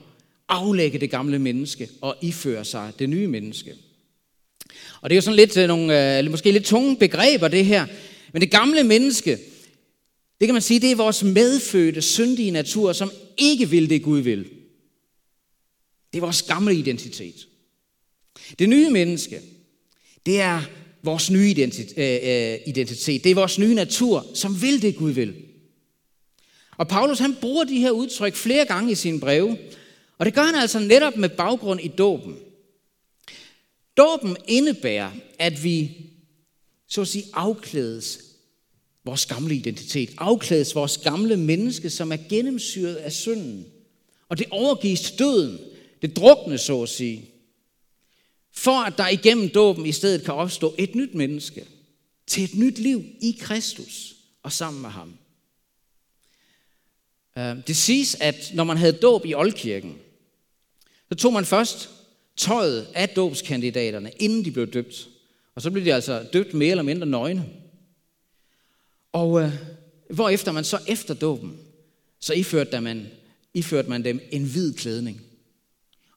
aflægge 0.48 0.98
det 0.98 1.10
gamle 1.10 1.38
menneske 1.38 1.88
og 2.00 2.16
iføre 2.22 2.64
sig 2.64 2.92
det 2.98 3.08
nye 3.08 3.26
menneske. 3.26 3.74
Og 5.00 5.10
det 5.10 5.14
er 5.14 5.16
jo 5.16 5.22
sådan 5.22 5.36
lidt 5.36 5.56
øh, 5.56 5.68
nogle, 5.68 6.18
øh, 6.18 6.30
måske 6.30 6.52
lidt 6.52 6.64
tunge 6.64 6.96
begreber 6.96 7.48
det 7.48 7.64
her. 7.64 7.86
Men 8.32 8.42
det 8.42 8.50
gamle 8.50 8.84
menneske, 8.84 9.30
det 10.40 10.48
kan 10.48 10.54
man 10.54 10.62
sige, 10.62 10.80
det 10.80 10.90
er 10.90 10.96
vores 10.96 11.22
medfødte, 11.22 12.02
syndige 12.02 12.50
natur, 12.50 12.92
som 12.92 13.10
ikke 13.36 13.70
vil 13.70 13.90
det 13.90 14.02
Gud 14.02 14.18
vil. 14.18 14.44
Det 16.12 16.18
er 16.18 16.20
vores 16.20 16.42
gamle 16.42 16.74
identitet. 16.74 17.48
Det 18.58 18.68
nye 18.68 18.90
menneske, 18.90 19.40
det 20.26 20.40
er 20.40 20.62
vores 21.02 21.30
nye 21.30 21.70
øh, 21.96 22.18
øh, 22.22 22.58
identitet. 22.66 23.24
Det 23.24 23.30
er 23.30 23.34
vores 23.34 23.58
nye 23.58 23.74
natur, 23.74 24.26
som 24.34 24.62
vil 24.62 24.82
det 24.82 24.96
Gud 24.96 25.10
vil. 25.10 25.34
Og 26.76 26.88
Paulus 26.88 27.18
han 27.18 27.36
bruger 27.40 27.64
de 27.64 27.80
her 27.80 27.90
udtryk 27.90 28.34
flere 28.34 28.64
gange 28.64 28.92
i 28.92 28.94
sine 28.94 29.20
breve, 29.20 29.58
og 30.18 30.26
det 30.26 30.34
gør 30.34 30.42
han 30.42 30.54
altså 30.54 30.78
netop 30.78 31.16
med 31.16 31.28
baggrund 31.28 31.80
i 31.80 31.88
dåben. 31.88 32.36
Dåben 33.96 34.36
indebærer, 34.48 35.10
at 35.38 35.64
vi 35.64 35.96
så 36.88 37.00
at 37.00 37.08
sige 37.08 37.24
afklædes 37.32 38.18
vores 39.04 39.26
gamle 39.26 39.54
identitet, 39.54 40.10
afklædes 40.18 40.74
vores 40.74 40.98
gamle 40.98 41.36
menneske, 41.36 41.90
som 41.90 42.12
er 42.12 42.16
gennemsyret 42.28 42.94
af 42.94 43.12
synden. 43.12 43.66
Og 44.28 44.38
det 44.38 44.46
overgives 44.50 45.00
til 45.00 45.18
døden, 45.18 45.58
det 46.02 46.16
drukne 46.16 46.58
så 46.58 46.82
at 46.82 46.88
sige, 46.88 47.30
for 48.52 48.84
at 48.84 48.98
der 48.98 49.08
igennem 49.08 49.48
dåben 49.48 49.86
i 49.86 49.92
stedet 49.92 50.24
kan 50.24 50.34
opstå 50.34 50.74
et 50.78 50.94
nyt 50.94 51.14
menneske, 51.14 51.66
til 52.26 52.44
et 52.44 52.54
nyt 52.54 52.78
liv 52.78 53.04
i 53.20 53.36
Kristus 53.40 54.14
og 54.42 54.52
sammen 54.52 54.82
med 54.82 54.90
ham. 54.90 55.12
Øh, 57.38 57.56
det 57.66 57.76
siges, 57.76 58.16
at 58.20 58.50
når 58.54 58.64
man 58.64 58.76
havde 58.76 58.92
dåb 58.92 59.26
i 59.26 59.34
Oldkirken, 59.34 59.98
så 61.08 61.14
tog 61.14 61.32
man 61.32 61.44
først 61.44 61.90
tøjet 62.36 62.86
af 62.94 63.08
dåbskandidaterne, 63.08 64.10
inden 64.18 64.44
de 64.44 64.50
blev 64.50 64.66
døbt. 64.66 65.08
Og 65.54 65.62
så 65.62 65.70
blev 65.70 65.84
de 65.84 65.94
altså 65.94 66.26
døbt 66.32 66.54
mere 66.54 66.70
eller 66.70 66.82
mindre 66.82 67.06
nøgne. 67.06 67.48
Og 69.12 69.42
øh, 69.42 69.52
hvorefter 70.10 70.52
man 70.52 70.64
så 70.64 70.78
efter 70.88 71.14
dåben, 71.14 71.58
så 72.20 72.34
iførte 72.34 72.80
man, 72.80 73.06
iførte 73.54 73.88
man 73.88 74.04
dem 74.04 74.20
en 74.30 74.44
hvid 74.44 74.74
klædning. 74.74 75.20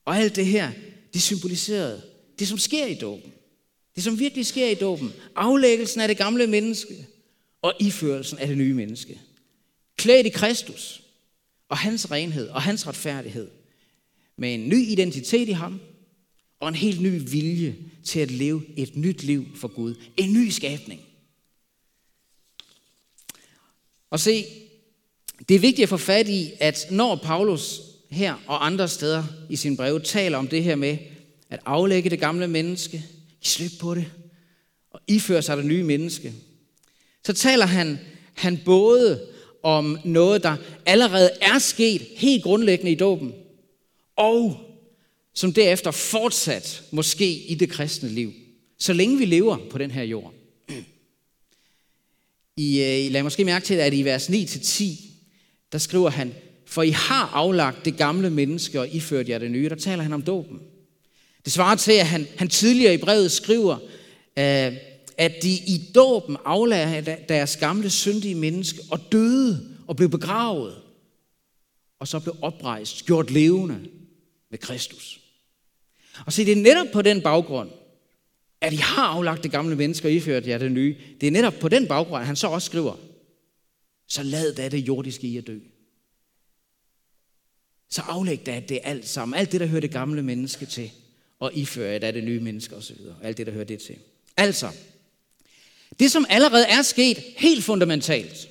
Og 0.06 0.18
alt 0.18 0.36
det 0.36 0.46
her, 0.46 0.72
det 1.14 1.22
symboliserede 1.22 2.02
det, 2.40 2.48
som 2.48 2.58
sker 2.58 2.86
i 2.86 2.96
dåben. 2.96 3.32
Det, 3.96 4.04
som 4.04 4.20
virkelig 4.20 4.46
sker 4.46 4.68
i 4.68 4.76
dåben. 4.76 5.14
Aflæggelsen 5.36 6.02
af 6.02 6.08
det 6.08 6.18
gamle 6.18 6.48
menneske 6.48 7.08
og 7.62 7.74
iførelsen 7.80 8.40
af 8.40 8.48
det 8.48 8.58
nye 8.58 8.74
menneske. 8.74 9.20
Klædt 9.98 10.28
i 10.28 10.30
Kristus 10.30 11.04
og 11.70 11.78
hans 11.78 12.12
renhed 12.12 12.48
og 12.48 12.62
hans 12.62 12.88
retfærdighed. 12.88 13.50
Med 14.38 14.54
en 14.54 14.70
ny 14.70 14.88
identitet 14.88 15.50
i 15.50 15.52
ham 15.52 15.80
og 16.60 16.70
en 16.70 16.76
helt 16.76 17.02
ny 17.02 17.22
vilje 17.32 17.76
til 18.04 18.20
at 18.20 18.32
leve 18.32 18.64
et 18.78 18.96
nyt 18.96 19.24
liv 19.24 19.46
for 19.56 19.68
Gud. 19.68 19.96
En 20.18 20.34
ny 20.34 20.50
skabning. 20.50 21.02
Og 24.10 24.20
se, 24.20 24.46
det 25.50 25.56
er 25.56 25.60
vigtigt 25.60 25.84
at 25.84 25.90
få 25.90 25.98
fat 25.98 26.30
i, 26.30 26.52
at 26.60 26.88
når 26.92 27.16
Paulus 27.16 27.82
her 28.10 28.36
og 28.48 28.66
andre 28.66 28.88
steder 28.88 29.24
i 29.50 29.56
sin 29.56 29.78
brev 29.78 30.02
taler 30.02 30.38
om 30.38 30.48
det 30.48 30.64
her 30.64 30.76
med 30.76 30.98
at 31.50 31.60
aflægge 31.66 32.10
det 32.10 32.20
gamle 32.20 32.48
menneske, 32.48 32.92
give 32.92 33.02
slip 33.42 33.72
på 33.80 33.96
det 33.96 34.12
og 34.92 35.00
iføre 35.08 35.42
sig 35.42 35.58
det 35.58 35.66
nye 35.66 35.84
menneske, 35.84 36.34
så 37.24 37.34
taler 37.34 37.66
han, 37.66 38.00
han 38.34 38.60
både 38.66 39.28
om 39.68 40.00
noget, 40.04 40.44
der 40.44 40.56
allerede 40.86 41.30
er 41.42 41.60
sket 41.60 42.02
helt 42.16 42.44
grundlæggende 42.44 42.92
i 42.92 42.96
dåben, 42.96 43.34
og 44.16 44.58
som 45.34 45.54
derefter 45.54 45.92
fortsat 45.92 46.84
måske 46.92 47.34
i 47.34 47.56
det 47.56 47.70
kristne 47.70 48.10
liv, 48.10 48.34
så 48.80 48.94
længe 48.94 49.18
vi 49.18 49.26
lever 49.26 49.58
på 49.70 49.78
den 49.78 49.92
her 49.92 50.04
jord. 50.04 50.34
I, 52.58 53.06
I 53.06 53.10
lad 53.10 53.24
måske 53.24 53.46
mærke 53.46 53.66
til, 53.66 53.74
at 53.74 53.94
i 53.94 54.04
vers 54.04 54.30
9-10, 54.30 54.84
der 55.72 55.78
skriver 55.78 56.10
han, 56.10 56.34
for 56.66 56.84
I 56.84 56.90
har 56.90 57.30
aflagt 57.34 57.86
det 57.86 57.98
gamle 57.98 58.30
menneske 58.30 58.80
og 58.80 58.96
iført 58.96 59.30
jer 59.30 59.38
det 59.38 59.52
nye. 59.52 59.70
Der 59.70 59.76
taler 59.76 60.04
han 60.04 60.14
om 60.14 60.22
dåben. 60.22 60.60
Det 61.46 61.54
svarer 61.54 61.76
til, 61.76 61.92
at 61.92 62.08
han, 62.08 62.28
han 62.38 62.48
tidligere 62.48 62.94
i 62.94 62.98
brevet 62.98 63.32
skriver, 63.32 63.78
øh, 64.40 64.74
at 65.18 65.34
de 65.44 65.52
i 65.52 65.92
dåben 65.96 66.38
aflagde 66.46 67.18
deres 67.30 67.58
gamle 67.58 67.90
syndige 67.90 68.36
menneske 68.36 68.80
og 68.92 69.00
døde 69.12 69.78
og 69.88 69.96
blev 69.96 70.10
begravet. 70.10 70.76
Og 72.00 72.08
så 72.08 72.20
blev 72.20 72.36
oprejst, 72.42 73.06
gjort 73.06 73.32
levende 73.32 73.90
med 74.50 74.58
Kristus. 74.58 75.20
Og 76.26 76.34
se, 76.34 76.46
det 76.46 76.52
er 76.52 76.62
netop 76.62 76.88
på 76.94 77.02
den 77.02 77.22
baggrund, 77.22 77.70
at 78.62 78.74
I 78.74 78.76
har 78.76 79.04
aflagt 79.04 79.44
det 79.44 79.52
gamle 79.52 79.76
menneske 79.76 80.08
og 80.08 80.12
iført 80.12 80.48
jer 80.48 80.58
det 80.58 80.72
nye. 80.72 80.96
Det 81.22 81.28
er 81.28 81.32
netop 81.32 81.54
på 81.54 81.70
den 81.70 81.88
baggrund, 81.88 82.22
at 82.22 82.28
han 82.28 82.36
så 82.36 82.48
også 82.48 82.66
skriver, 82.66 82.96
så 84.08 84.24
lad 84.24 84.54
da 84.54 84.70
det 84.70 84.78
jordiske 84.78 85.28
i 85.28 85.38
at 85.38 85.48
dø. 85.48 85.60
Så 87.90 88.02
aflæg 88.02 88.46
da 88.46 88.64
det 88.70 88.80
alt 88.84 89.08
sammen. 89.08 89.40
Alt 89.40 89.52
det, 89.52 89.60
der 89.60 89.68
hører 89.68 89.82
det 89.82 89.92
gamle 89.92 90.24
menneske 90.24 90.66
til. 90.66 90.92
Og 91.40 91.52
ifør 91.54 91.86
jer 91.86 92.00
da 92.00 92.12
det 92.12 92.24
nye 92.24 92.40
menneske 92.40 92.76
osv. 92.76 92.98
Alt 93.24 93.38
det, 93.38 93.48
der 93.48 93.54
hører 93.54 93.66
det 93.66 93.80
til. 93.80 93.96
Altså, 94.38 94.72
det 96.00 96.12
som 96.12 96.26
allerede 96.30 96.66
er 96.66 96.82
sket 96.82 97.18
helt 97.38 97.64
fundamentalt, 97.64 98.50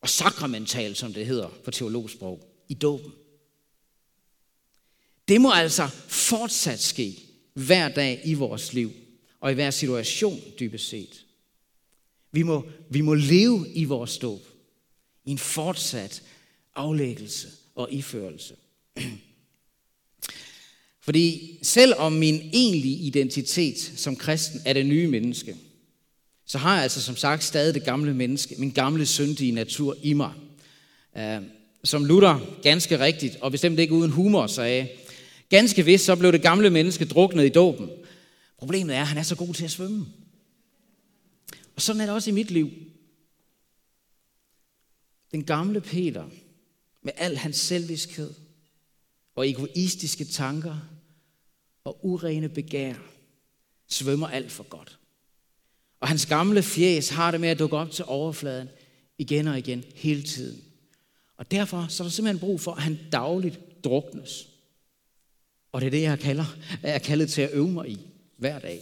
og 0.00 0.08
sakramentalt, 0.08 0.96
som 0.96 1.12
det 1.12 1.26
hedder 1.26 1.48
på 1.64 1.70
teologsprog, 1.70 2.40
i 2.68 2.74
dåben. 2.74 3.12
Det 5.28 5.40
må 5.40 5.52
altså 5.52 5.86
fortsat 6.08 6.80
ske 6.80 7.18
hver 7.54 7.88
dag 7.88 8.20
i 8.24 8.34
vores 8.34 8.72
liv, 8.72 8.92
og 9.40 9.50
i 9.50 9.54
hver 9.54 9.70
situation 9.70 10.40
dybest 10.60 10.88
set. 10.88 11.24
Vi 12.32 12.42
må, 12.42 12.66
vi 12.90 13.00
må 13.00 13.14
leve 13.14 13.66
i 13.74 13.84
vores 13.84 14.18
dåb, 14.18 14.40
i 15.24 15.30
en 15.30 15.38
fortsat 15.38 16.22
aflæggelse 16.74 17.48
og 17.74 17.92
iførelse. 17.92 18.54
Fordi 21.00 21.58
selvom 21.62 22.12
min 22.12 22.50
egentlige 22.52 22.96
identitet 22.96 23.78
som 23.78 24.16
kristen 24.16 24.60
er 24.64 24.72
det 24.72 24.86
nye 24.86 25.08
menneske, 25.08 25.56
så 26.48 26.58
har 26.58 26.74
jeg 26.74 26.82
altså 26.82 27.02
som 27.02 27.16
sagt 27.16 27.44
stadig 27.44 27.74
det 27.74 27.84
gamle 27.84 28.14
menneske, 28.14 28.54
min 28.58 28.70
gamle 28.70 29.06
syndige 29.06 29.52
natur 29.52 29.96
i 30.02 30.12
mig. 30.12 30.32
Øh, 31.16 31.42
som 31.84 32.04
Luther 32.04 32.60
ganske 32.62 32.98
rigtigt, 32.98 33.36
og 33.36 33.50
bestemt 33.50 33.78
ikke 33.78 33.94
uden 33.94 34.10
humor, 34.10 34.46
sagde, 34.46 34.88
ganske 35.48 35.84
vist 35.84 36.04
så 36.04 36.16
blev 36.16 36.32
det 36.32 36.42
gamle 36.42 36.70
menneske 36.70 37.04
druknet 37.04 37.46
i 37.46 37.48
dåben. 37.48 37.90
Problemet 38.58 38.96
er, 38.96 39.00
at 39.00 39.06
han 39.06 39.18
er 39.18 39.22
så 39.22 39.36
god 39.36 39.54
til 39.54 39.64
at 39.64 39.70
svømme. 39.70 40.06
Og 41.76 41.82
sådan 41.82 42.00
er 42.00 42.06
det 42.06 42.14
også 42.14 42.30
i 42.30 42.32
mit 42.32 42.50
liv. 42.50 42.70
Den 45.32 45.44
gamle 45.44 45.80
Peter, 45.80 46.24
med 47.02 47.12
al 47.16 47.36
hans 47.36 47.56
selviskhed 47.56 48.34
og 49.34 49.48
egoistiske 49.48 50.24
tanker 50.24 50.76
og 51.84 52.06
urene 52.06 52.48
begær, 52.48 52.94
svømmer 53.88 54.28
alt 54.28 54.52
for 54.52 54.64
godt. 54.64 54.98
Og 56.00 56.08
hans 56.08 56.26
gamle 56.26 56.62
fjes 56.62 57.08
har 57.08 57.30
det 57.30 57.40
med 57.40 57.48
at 57.48 57.58
dukke 57.58 57.76
op 57.76 57.90
til 57.90 58.04
overfladen 58.08 58.68
igen 59.18 59.46
og 59.46 59.58
igen, 59.58 59.84
hele 59.94 60.22
tiden. 60.22 60.62
Og 61.36 61.50
derfor 61.50 61.86
så 61.88 62.02
er 62.02 62.06
der 62.06 62.12
simpelthen 62.12 62.40
brug 62.40 62.60
for, 62.60 62.72
at 62.72 62.82
han 62.82 62.98
dagligt 63.12 63.84
druknes. 63.84 64.48
Og 65.72 65.80
det 65.80 65.86
er 65.86 65.90
det, 65.90 66.02
jeg 66.02 66.18
kalder, 66.18 66.56
jeg 66.82 66.94
er 66.94 66.98
kaldet 66.98 67.30
til 67.30 67.42
at 67.42 67.50
øve 67.52 67.70
mig 67.70 67.88
i 67.88 67.98
hver 68.36 68.58
dag. 68.58 68.80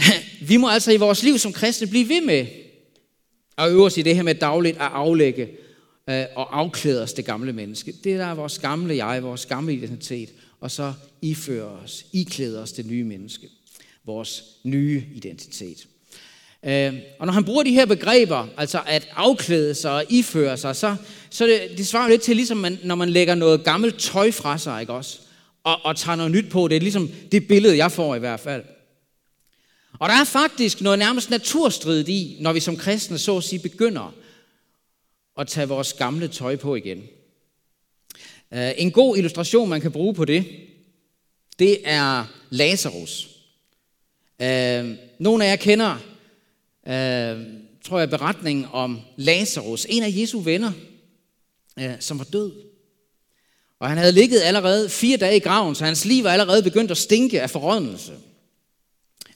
Vi 0.48 0.56
må 0.56 0.68
altså 0.68 0.92
i 0.92 0.96
vores 0.96 1.22
liv 1.22 1.38
som 1.38 1.52
kristne 1.52 1.86
blive 1.86 2.08
ved 2.08 2.20
med 2.20 2.46
at 3.58 3.70
øve 3.70 3.84
os 3.84 3.96
i 3.96 4.02
det 4.02 4.16
her 4.16 4.22
med 4.22 4.34
dagligt 4.34 4.76
at 4.76 4.82
aflægge 4.92 5.50
øh, 6.10 6.24
og 6.36 6.58
afklæde 6.58 7.02
os 7.02 7.12
det 7.12 7.24
gamle 7.24 7.52
menneske. 7.52 7.92
Det 7.92 8.18
der 8.18 8.26
er 8.26 8.34
vores 8.34 8.58
gamle 8.58 9.06
jeg, 9.06 9.22
vores 9.22 9.46
gamle 9.46 9.74
identitet, 9.74 10.32
og 10.60 10.70
så 10.70 10.92
iføre 11.22 11.64
os, 11.64 12.06
iklæde 12.12 12.62
os 12.62 12.72
det 12.72 12.86
nye 12.86 13.04
menneske, 13.04 13.48
vores 14.06 14.44
nye 14.64 15.04
identitet. 15.14 15.86
Øh, 16.64 16.94
og 17.18 17.26
når 17.26 17.32
han 17.32 17.44
bruger 17.44 17.62
de 17.62 17.74
her 17.74 17.86
begreber, 17.86 18.48
altså 18.56 18.82
at 18.86 19.08
afklæde 19.12 19.74
sig 19.74 19.92
og 19.92 20.04
iføre 20.08 20.56
sig, 20.56 20.76
så, 20.76 20.96
så 21.30 21.46
det, 21.46 21.78
det 21.78 21.86
svarer 21.86 22.08
lidt 22.08 22.22
til, 22.22 22.36
ligesom 22.36 22.56
man, 22.56 22.78
når 22.84 22.94
man 22.94 23.08
lægger 23.08 23.34
noget 23.34 23.64
gammelt 23.64 23.98
tøj 23.98 24.30
fra 24.30 24.58
sig, 24.58 24.80
ikke 24.80 24.92
også? 24.92 25.18
Og, 25.64 25.84
og 25.84 25.96
tager 25.96 26.16
noget 26.16 26.32
nyt 26.32 26.50
på. 26.50 26.68
Det 26.68 26.76
er 26.76 26.80
ligesom 26.80 27.10
det 27.32 27.48
billede, 27.48 27.76
jeg 27.76 27.92
får 27.92 28.14
i 28.14 28.18
hvert 28.18 28.40
fald. 28.40 28.62
Og 29.98 30.08
der 30.08 30.14
er 30.14 30.24
faktisk 30.24 30.80
noget 30.80 30.98
nærmest 30.98 31.30
naturstridigt 31.30 32.08
i, 32.08 32.36
når 32.40 32.52
vi 32.52 32.60
som 32.60 32.76
kristne 32.76 33.18
så 33.18 33.36
at 33.36 33.44
sige 33.44 33.58
begynder 33.58 34.14
at 35.38 35.46
tage 35.48 35.68
vores 35.68 35.92
gamle 35.92 36.28
tøj 36.28 36.56
på 36.56 36.74
igen. 36.74 37.02
Øh, 38.52 38.72
en 38.76 38.90
god 38.90 39.16
illustration, 39.16 39.68
man 39.68 39.80
kan 39.80 39.92
bruge 39.92 40.14
på 40.14 40.24
det, 40.24 40.44
det 41.58 41.78
er 41.84 42.24
Lazarus. 42.50 43.33
Øh, 44.42 44.96
nogle 45.18 45.44
af 45.44 45.50
jer 45.50 45.56
kender, 45.56 45.92
øh, 46.86 47.46
tror 47.84 47.98
jeg, 47.98 48.10
beretningen 48.10 48.66
om 48.72 49.00
Lazarus, 49.16 49.86
en 49.88 50.02
af 50.02 50.12
Jesu 50.12 50.40
venner, 50.40 50.72
øh, 51.78 51.94
som 52.00 52.18
var 52.18 52.24
død. 52.24 52.52
Og 53.80 53.88
han 53.88 53.98
havde 53.98 54.12
ligget 54.12 54.42
allerede 54.42 54.88
fire 54.88 55.16
dage 55.16 55.36
i 55.36 55.40
graven, 55.40 55.74
så 55.74 55.84
hans 55.84 56.04
liv 56.04 56.24
var 56.24 56.30
allerede 56.30 56.62
begyndt 56.62 56.90
at 56.90 56.96
stinke 56.96 57.42
af 57.42 57.50
forrådnelse. 57.50 58.12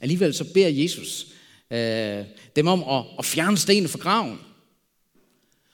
Alligevel 0.00 0.34
så 0.34 0.44
beder 0.44 0.68
Jesus 0.68 1.26
øh, 1.70 2.24
dem 2.56 2.66
om 2.66 2.84
at, 2.88 3.04
at 3.18 3.24
fjerne 3.24 3.58
stenen 3.58 3.88
fra 3.88 3.98
graven. 3.98 4.40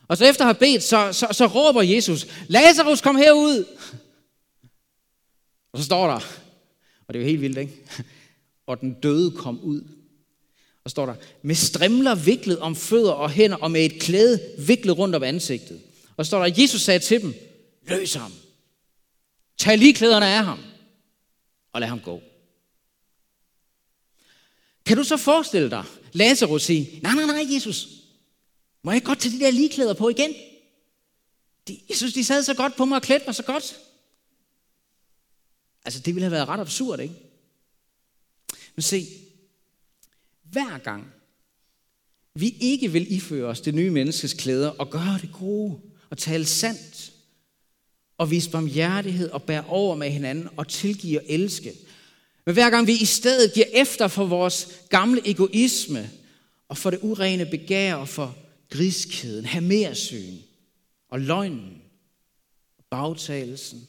Og 0.09 0.17
så 0.17 0.27
efter 0.27 0.45
at 0.45 0.47
have 0.47 0.73
bedt, 0.73 0.83
så, 0.83 1.13
så, 1.13 1.27
så 1.33 1.47
råber 1.47 1.83
Jesus, 1.83 2.27
Lazarus, 2.49 3.01
kom 3.01 3.17
herud! 3.17 3.65
Og 5.73 5.79
så 5.79 5.85
står 5.85 6.07
der, 6.07 6.21
og 7.07 7.15
det 7.15 7.17
er 7.17 7.23
jo 7.23 7.29
helt 7.29 7.41
vildt, 7.41 7.59
ikke? 7.59 7.73
Og 8.67 8.81
den 8.81 8.95
døde 8.95 9.31
kom 9.31 9.61
ud. 9.61 9.83
Og 10.85 10.91
står 10.91 11.07
der, 11.07 11.15
med 11.43 11.55
strimler 11.55 12.15
viklet 12.15 12.59
om 12.59 12.77
fødder 12.77 13.13
og 13.13 13.31
hænder, 13.31 13.57
og 13.57 13.71
med 13.71 13.85
et 13.85 14.01
klæde 14.01 14.41
viklet 14.59 14.99
rundt 14.99 15.15
om 15.15 15.23
ansigtet. 15.23 15.81
Og 16.17 16.27
står 16.27 16.47
der, 16.47 16.63
Jesus 16.63 16.81
sagde 16.81 16.99
til 16.99 17.23
dem, 17.23 17.35
løs 17.83 18.15
ham. 18.15 18.33
Tag 19.59 19.79
lige 19.79 19.95
klæderne 19.95 20.27
af 20.27 20.45
ham, 20.45 20.59
og 21.73 21.81
lad 21.81 21.89
ham 21.89 22.01
gå. 22.01 22.23
Kan 24.87 24.97
du 24.97 25.05
så 25.05 25.17
forestille 25.17 25.71
dig, 25.71 25.85
Lazarus 26.13 26.63
sige, 26.63 27.01
nej, 27.03 27.15
nej, 27.15 27.25
nej, 27.25 27.55
Jesus, 27.55 27.89
må 28.83 28.93
jeg 28.93 29.05
godt 29.05 29.19
tage 29.19 29.39
de 29.39 29.45
der 29.45 29.51
ligeklæder 29.51 29.95
på 29.95 30.09
igen? 30.09 30.35
De, 31.69 31.81
jeg 31.89 31.97
synes, 31.97 32.15
de 32.15 32.25
sad 32.25 32.43
så 32.43 32.55
godt 32.55 32.77
på 32.77 32.85
mig 32.85 32.97
og 32.97 33.03
klædte 33.03 33.27
mig 33.27 33.35
så 33.35 33.43
godt. 33.43 33.81
Altså, 35.85 36.01
det 36.01 36.15
ville 36.15 36.25
have 36.25 36.33
været 36.33 36.49
ret 36.49 36.61
absurd, 36.61 37.01
ikke? 37.01 37.15
Men 38.77 38.83
se, 38.83 39.07
hver 40.43 40.79
gang 40.79 41.07
vi 42.35 42.57
ikke 42.61 42.93
vil 42.93 43.13
iføre 43.13 43.47
os 43.47 43.61
det 43.61 43.75
nye 43.75 43.91
menneskes 43.91 44.35
klæder 44.35 44.69
og 44.69 44.91
gøre 44.91 45.19
det 45.23 45.33
gode 45.33 45.81
og 46.11 46.19
tale 46.19 46.45
sandt 46.45 47.13
og 48.19 48.31
vise 48.31 48.51
barmhjertighed 48.51 49.31
og 49.31 49.43
bære 49.43 49.65
over 49.69 49.97
med 49.97 50.11
hinanden 50.11 50.49
og 50.57 50.69
tilgive 50.69 51.21
og 51.21 51.25
elske, 51.29 51.73
men 52.47 52.55
hver 52.55 52.71
gang 52.71 52.87
vi 52.87 52.93
i 52.93 53.05
stedet 53.05 53.55
giver 53.55 53.67
efter 53.73 54.09
for 54.09 54.27
vores 54.27 54.69
gamle 54.91 55.29
egoisme, 55.29 56.11
og 56.69 56.79
for 56.79 56.91
det 56.91 56.99
urene 57.03 57.47
begær, 57.47 57.95
og 57.95 58.09
for 58.09 58.37
griskheden, 58.71 59.45
hamersyn, 59.45 60.37
og 61.09 61.21
løgnen, 61.21 61.83
bagtagelsen, 62.91 63.89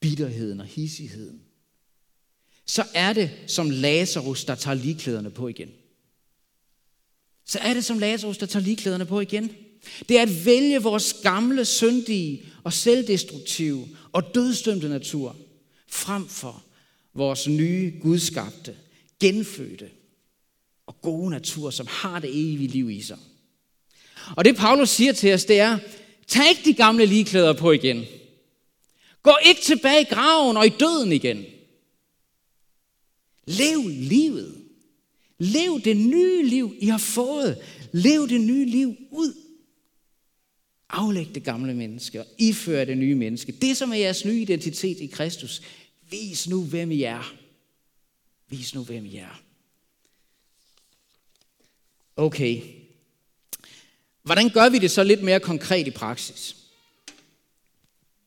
bitterheden 0.00 0.60
og 0.60 0.66
hissigheden, 0.66 1.42
så 2.66 2.84
er 2.94 3.12
det 3.12 3.30
som 3.46 3.70
Lazarus, 3.70 4.44
der 4.44 4.54
tager 4.54 4.74
ligklæderne 4.74 5.30
på 5.30 5.48
igen. 5.48 5.70
Så 7.46 7.58
er 7.58 7.74
det 7.74 7.84
som 7.84 7.98
Lazarus, 7.98 8.38
der 8.38 8.46
tager 8.46 8.64
ligklæderne 8.64 9.06
på 9.06 9.20
igen. 9.20 9.50
Det 10.08 10.18
er 10.18 10.22
at 10.22 10.44
vælge 10.44 10.82
vores 10.82 11.16
gamle, 11.22 11.64
syndige 11.64 12.44
og 12.64 12.72
selvdestruktive 12.72 13.88
og 14.12 14.34
dødstømte 14.34 14.88
natur, 14.88 15.36
frem 15.88 16.28
for 16.28 16.64
vores 17.14 17.48
nye, 17.48 17.92
gudskabte, 18.02 18.76
genfødte 19.20 19.90
og 20.86 21.00
gode 21.00 21.30
natur, 21.30 21.70
som 21.70 21.86
har 21.90 22.18
det 22.18 22.30
evige 22.30 22.68
liv 22.68 22.90
i 22.90 23.02
sig. 23.02 23.18
Og 24.36 24.44
det 24.44 24.56
Paulus 24.56 24.90
siger 24.90 25.12
til 25.12 25.34
os, 25.34 25.44
det 25.44 25.60
er, 25.60 25.78
tag 26.26 26.48
ikke 26.50 26.64
de 26.64 26.74
gamle 26.74 27.06
ligeklæder 27.06 27.52
på 27.52 27.72
igen. 27.72 28.04
Gå 29.22 29.32
ikke 29.46 29.60
tilbage 29.60 30.02
i 30.02 30.14
graven 30.14 30.56
og 30.56 30.66
i 30.66 30.72
døden 30.80 31.12
igen. 31.12 31.44
Lev 33.46 33.88
livet. 33.88 34.62
Lev 35.38 35.80
det 35.80 35.96
nye 35.96 36.48
liv, 36.48 36.74
I 36.78 36.86
har 36.86 36.98
fået. 36.98 37.62
Lev 37.92 38.28
det 38.28 38.40
nye 38.40 38.66
liv 38.66 38.96
ud. 39.10 39.34
Aflæg 40.88 41.34
det 41.34 41.44
gamle 41.44 41.74
menneske 41.74 42.20
og 42.20 42.26
ifør 42.38 42.84
det 42.84 42.98
nye 42.98 43.14
menneske. 43.14 43.52
Det, 43.52 43.76
som 43.76 43.92
er 43.92 43.96
jeres 43.96 44.24
nye 44.24 44.42
identitet 44.42 45.00
i 45.00 45.06
Kristus, 45.06 45.62
Vis 46.10 46.48
nu, 46.48 46.64
hvem 46.64 46.90
I 46.90 47.02
er. 47.02 47.34
Vis 48.48 48.74
nu, 48.74 48.84
hvem 48.84 49.04
I 49.04 49.16
er. 49.16 49.42
Okay. 52.16 52.62
Hvordan 54.22 54.50
gør 54.50 54.68
vi 54.68 54.78
det 54.78 54.90
så 54.90 55.04
lidt 55.04 55.22
mere 55.22 55.40
konkret 55.40 55.86
i 55.86 55.90
praksis? 55.90 56.56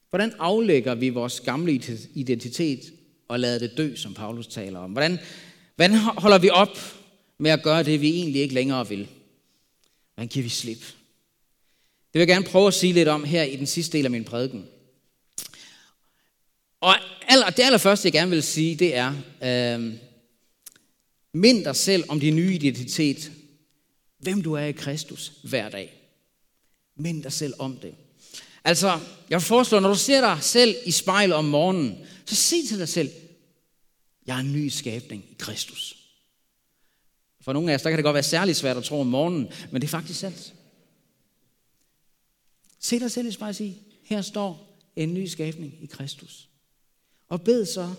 Hvordan 0.09 0.33
aflægger 0.39 0.95
vi 0.95 1.09
vores 1.09 1.39
gamle 1.39 1.81
identitet 2.13 2.93
og 3.27 3.39
lade 3.39 3.59
det 3.59 3.77
dø, 3.77 3.95
som 3.95 4.13
Paulus 4.13 4.47
taler 4.47 4.79
om? 4.79 4.91
Hvordan, 4.91 5.19
hvordan 5.75 5.97
holder 5.97 6.37
vi 6.37 6.49
op 6.49 6.77
med 7.37 7.51
at 7.51 7.63
gøre 7.63 7.83
det, 7.83 8.01
vi 8.01 8.09
egentlig 8.09 8.41
ikke 8.41 8.53
længere 8.53 8.89
vil? 8.89 9.07
Hvordan 10.13 10.27
giver 10.27 10.43
vi 10.43 10.49
slip? 10.49 10.81
Det 12.13 12.19
vil 12.19 12.19
jeg 12.19 12.27
gerne 12.27 12.45
prøve 12.45 12.67
at 12.67 12.73
sige 12.73 12.93
lidt 12.93 13.07
om 13.07 13.23
her 13.23 13.43
i 13.43 13.55
den 13.55 13.67
sidste 13.67 13.97
del 13.97 14.05
af 14.05 14.11
min 14.11 14.23
prædiken. 14.23 14.65
Og 16.81 16.95
aller, 17.27 17.49
det 17.49 17.63
allerførste, 17.63 18.05
jeg 18.05 18.13
gerne 18.13 18.31
vil 18.31 18.43
sige, 18.43 18.75
det 18.75 18.95
er, 18.95 19.13
øh, 19.43 19.93
mind 21.33 21.63
dig 21.65 21.75
selv 21.75 22.03
om 22.07 22.19
din 22.19 22.35
nye 22.35 22.53
identitet, 22.53 23.31
hvem 24.19 24.41
du 24.41 24.53
er 24.53 24.65
i 24.65 24.71
Kristus 24.71 25.31
hver 25.43 25.69
dag. 25.69 25.93
Mind 26.97 27.23
dig 27.23 27.33
selv 27.33 27.53
om 27.59 27.77
det. 27.77 27.95
Altså, 28.63 28.99
jeg 29.29 29.41
foreslår, 29.41 29.79
når 29.79 29.89
du 29.89 29.95
ser 29.95 30.21
dig 30.21 30.37
selv 30.41 30.75
i 30.85 30.91
spejlet 30.91 31.35
om 31.35 31.45
morgenen, 31.45 31.97
så 32.25 32.35
sig 32.35 32.67
til 32.67 32.79
dig 32.79 32.89
selv, 32.89 33.11
jeg 34.25 34.35
er 34.35 34.39
en 34.39 34.53
ny 34.53 34.69
skabning 34.69 35.25
i 35.31 35.35
Kristus. 35.39 35.97
For 37.41 37.53
nogle 37.53 37.71
af 37.71 37.75
os, 37.75 37.81
der 37.81 37.89
kan 37.89 37.97
det 37.97 38.03
godt 38.03 38.13
være 38.13 38.23
særligt 38.23 38.57
svært 38.57 38.77
at 38.77 38.83
tro 38.83 38.99
om 38.99 39.07
morgenen, 39.07 39.47
men 39.71 39.81
det 39.81 39.87
er 39.87 39.91
faktisk 39.91 40.19
sandt. 40.19 40.53
Se 42.79 42.99
dig 42.99 43.11
selv 43.11 43.27
i 43.27 43.31
spejlet 43.31 43.51
og 43.51 43.55
sig, 43.55 43.81
her 44.03 44.21
står, 44.21 44.79
en 44.95 45.13
ny 45.13 45.25
skabning 45.25 45.83
i 45.83 45.85
Kristus. 45.85 46.49
Og 47.27 47.41
bed 47.41 47.65
så, 47.65 47.93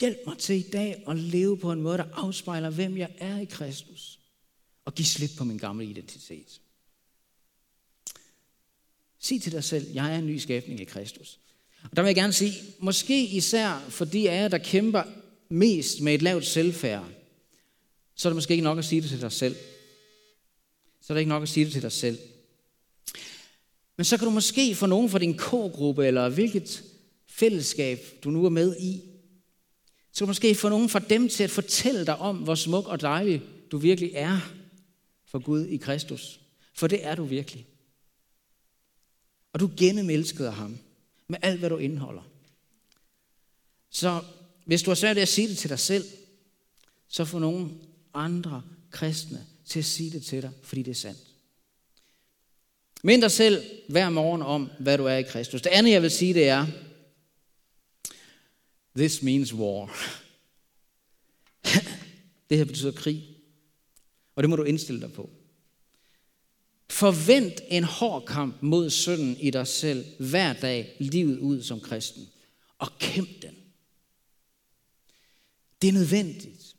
hjælp 0.00 0.18
mig 0.26 0.38
til 0.38 0.56
i 0.56 0.70
dag 0.70 1.04
at 1.08 1.16
leve 1.16 1.58
på 1.58 1.72
en 1.72 1.82
måde, 1.82 1.98
der 1.98 2.06
afspejler, 2.12 2.70
hvem 2.70 2.96
jeg 2.96 3.14
er 3.18 3.38
i 3.38 3.44
Kristus. 3.44 4.18
Og 4.84 4.94
give 4.94 5.06
slip 5.06 5.30
på 5.38 5.44
min 5.44 5.58
gamle 5.58 5.84
identitet. 5.84 6.60
Sig 9.18 9.42
til 9.42 9.52
dig 9.52 9.64
selv, 9.64 9.90
jeg 9.92 10.14
er 10.14 10.18
en 10.18 10.26
ny 10.26 10.38
skabning 10.38 10.80
i 10.80 10.84
Kristus. 10.84 11.38
Og 11.82 11.96
der 11.96 12.02
vil 12.02 12.08
jeg 12.08 12.16
gerne 12.16 12.32
sige, 12.32 12.54
måske 12.78 13.24
især 13.24 13.86
for 13.88 14.04
de 14.04 14.30
af 14.30 14.42
jer, 14.42 14.48
der 14.48 14.58
kæmper 14.58 15.02
mest 15.48 16.00
med 16.00 16.14
et 16.14 16.22
lavt 16.22 16.46
selvfærd, 16.46 17.04
så 18.14 18.28
er 18.28 18.30
det 18.30 18.36
måske 18.36 18.52
ikke 18.52 18.64
nok 18.64 18.78
at 18.78 18.84
sige 18.84 19.00
det 19.00 19.10
til 19.10 19.20
dig 19.20 19.32
selv. 19.32 19.56
Så 21.00 21.12
er 21.12 21.14
det 21.14 21.20
ikke 21.20 21.28
nok 21.28 21.42
at 21.42 21.48
sige 21.48 21.64
det 21.64 21.72
til 21.72 21.82
dig 21.82 21.92
selv. 21.92 22.18
Men 23.96 24.04
så 24.04 24.16
kan 24.16 24.24
du 24.24 24.30
måske 24.30 24.74
få 24.74 24.86
nogen 24.86 25.10
fra 25.10 25.18
din 25.18 25.38
K-gruppe, 25.38 26.06
eller 26.06 26.28
hvilket 26.28 26.84
fællesskab 27.26 27.98
du 28.24 28.30
nu 28.30 28.44
er 28.44 28.48
med 28.48 28.76
i, 28.76 29.00
så 30.12 30.18
kan 30.18 30.26
du 30.26 30.30
måske 30.30 30.54
få 30.54 30.68
nogen 30.68 30.88
fra 30.88 30.98
dem 30.98 31.28
til 31.28 31.44
at 31.44 31.50
fortælle 31.50 32.06
dig 32.06 32.18
om, 32.18 32.36
hvor 32.36 32.54
smuk 32.54 32.88
og 32.88 33.00
dejlig 33.00 33.42
du 33.70 33.78
virkelig 33.78 34.10
er 34.14 34.52
for 35.26 35.38
Gud 35.38 35.66
i 35.66 35.76
Kristus. 35.76 36.40
For 36.74 36.86
det 36.86 37.06
er 37.06 37.14
du 37.14 37.24
virkelig. 37.24 37.66
Og 39.52 39.60
du 39.60 39.66
er 39.66 40.50
ham 40.50 40.78
med 41.28 41.38
alt, 41.42 41.58
hvad 41.58 41.70
du 41.70 41.76
indeholder. 41.76 42.22
Så 43.90 44.22
hvis 44.64 44.82
du 44.82 44.90
har 44.90 44.94
svært 44.94 45.16
ved 45.16 45.22
at 45.22 45.28
sige 45.28 45.48
det 45.48 45.58
til 45.58 45.70
dig 45.70 45.78
selv, 45.78 46.04
så 47.08 47.24
få 47.24 47.38
nogle 47.38 47.70
andre 48.14 48.62
kristne 48.90 49.46
til 49.64 49.78
at 49.78 49.84
sige 49.84 50.10
det 50.10 50.24
til 50.24 50.42
dig, 50.42 50.50
fordi 50.62 50.82
det 50.82 50.90
er 50.90 50.94
sandt. 50.94 51.18
Mind 53.02 53.22
dig 53.22 53.30
selv 53.30 53.64
hver 53.88 54.10
morgen 54.10 54.42
om, 54.42 54.70
hvad 54.80 54.98
du 54.98 55.04
er 55.04 55.16
i 55.16 55.22
Kristus. 55.22 55.62
Det 55.62 55.70
andet, 55.70 55.92
jeg 55.92 56.02
vil 56.02 56.10
sige, 56.10 56.34
det 56.34 56.48
er, 56.48 56.66
this 58.96 59.22
means 59.22 59.54
war. 59.54 59.96
det 62.50 62.58
her 62.58 62.64
betyder 62.64 62.92
krig. 62.92 63.36
Og 64.34 64.42
det 64.42 64.50
må 64.50 64.56
du 64.56 64.62
indstille 64.62 65.00
dig 65.00 65.12
på. 65.12 65.30
Forvent 66.98 67.60
en 67.68 67.84
hård 67.84 68.24
kamp 68.24 68.56
mod 68.60 68.90
synden 68.90 69.36
i 69.36 69.50
dig 69.50 69.66
selv 69.66 70.04
hver 70.18 70.52
dag, 70.52 70.96
livet 70.98 71.38
ud 71.38 71.62
som 71.62 71.80
kristen. 71.80 72.28
Og 72.78 72.88
kæmp 72.98 73.42
den. 73.42 73.54
Det 75.82 75.88
er 75.88 75.92
nødvendigt. 75.92 76.76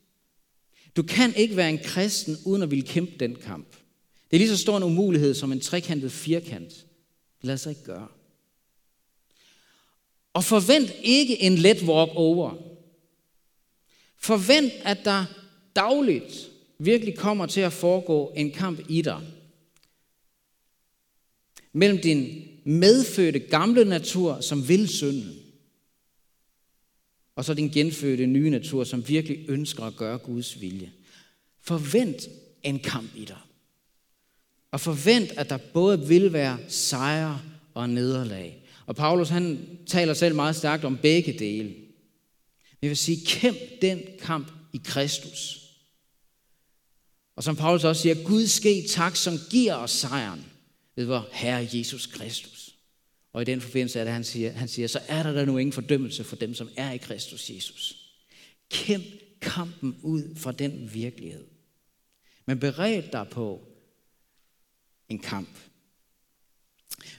Du 0.95 1.03
kan 1.03 1.35
ikke 1.35 1.55
være 1.55 1.69
en 1.69 1.79
kristen 1.83 2.37
uden 2.45 2.63
at 2.63 2.71
ville 2.71 2.87
kæmpe 2.87 3.11
den 3.19 3.35
kamp. 3.35 3.67
Det 4.31 4.37
er 4.37 4.39
lige 4.39 4.49
så 4.49 4.57
stor 4.57 4.77
en 4.77 4.83
umulighed 4.83 5.33
som 5.33 5.51
en 5.51 5.59
trekantet 5.59 6.11
firkant. 6.11 6.69
Det 7.41 7.47
lader 7.47 7.57
sig 7.57 7.69
ikke 7.69 7.83
gøre. 7.83 8.07
Og 10.33 10.43
forvent 10.43 10.91
ikke 11.03 11.41
en 11.41 11.55
let 11.55 11.83
walk 11.83 12.11
over. 12.15 12.55
Forvent, 14.17 14.73
at 14.83 14.97
der 15.05 15.25
dagligt 15.75 16.49
virkelig 16.79 17.17
kommer 17.17 17.45
til 17.45 17.61
at 17.61 17.73
foregå 17.73 18.33
en 18.35 18.51
kamp 18.51 18.79
i 18.89 19.01
dig. 19.01 19.21
Mellem 21.79 22.01
din 22.01 22.47
medfødte 22.63 23.39
gamle 23.39 23.85
natur, 23.85 24.41
som 24.41 24.67
vil 24.67 24.87
synden, 24.87 25.35
og 27.35 27.45
så 27.45 27.53
din 27.53 27.69
genfødte 27.69 28.25
nye 28.25 28.49
natur, 28.49 28.83
som 28.83 29.07
virkelig 29.07 29.49
ønsker 29.49 29.83
at 29.83 29.95
gøre 29.95 30.17
Guds 30.17 30.61
vilje. 30.61 30.91
Forvent 31.61 32.27
en 32.63 32.79
kamp 32.79 33.15
i 33.15 33.25
dig. 33.25 33.37
Og 34.71 34.81
forvent, 34.81 35.31
at 35.31 35.49
der 35.49 35.57
både 35.57 36.07
vil 36.07 36.33
være 36.33 36.57
sejre 36.67 37.41
og 37.73 37.89
nederlag. 37.89 38.63
Og 38.85 38.95
Paulus 38.95 39.29
han 39.29 39.67
taler 39.87 40.13
selv 40.13 40.35
meget 40.35 40.55
stærkt 40.55 40.83
om 40.83 40.97
begge 40.97 41.39
dele. 41.39 41.69
Det 42.81 42.89
vil 42.89 42.97
sige, 42.97 43.25
kæmp 43.25 43.57
den 43.81 44.01
kamp 44.21 44.51
i 44.73 44.81
Kristus. 44.83 45.69
Og 47.35 47.43
som 47.43 47.55
Paulus 47.55 47.83
også 47.83 48.01
siger, 48.01 48.23
Gud 48.23 48.47
ske 48.47 48.85
tak, 48.89 49.15
som 49.15 49.33
giver 49.49 49.75
os 49.75 49.91
sejren 49.91 50.48
ved 50.99 51.05
vor 51.05 51.27
Herre 51.31 51.67
Jesus 51.73 52.05
Kristus. 52.05 52.75
Og 53.33 53.41
i 53.41 53.45
den 53.45 53.61
forbindelse 53.61 53.99
er 53.99 54.03
det, 54.03 54.13
han 54.13 54.23
siger, 54.23 54.51
han 54.51 54.67
siger, 54.67 54.87
så 54.87 54.99
er 55.07 55.23
der 55.23 55.33
da 55.33 55.45
nu 55.45 55.57
ingen 55.57 55.73
fordømmelse 55.73 56.23
for 56.23 56.35
dem, 56.35 56.53
som 56.53 56.69
er 56.77 56.91
i 56.91 56.97
Kristus 56.97 57.49
Jesus. 57.49 58.11
Kæmp 58.69 59.05
kampen 59.41 59.99
ud 60.03 60.35
fra 60.35 60.51
den 60.51 60.93
virkelighed. 60.93 61.45
Men 62.45 62.59
bered 62.59 63.03
dig 63.11 63.27
på 63.31 63.67
en 65.09 65.19
kamp. 65.19 65.49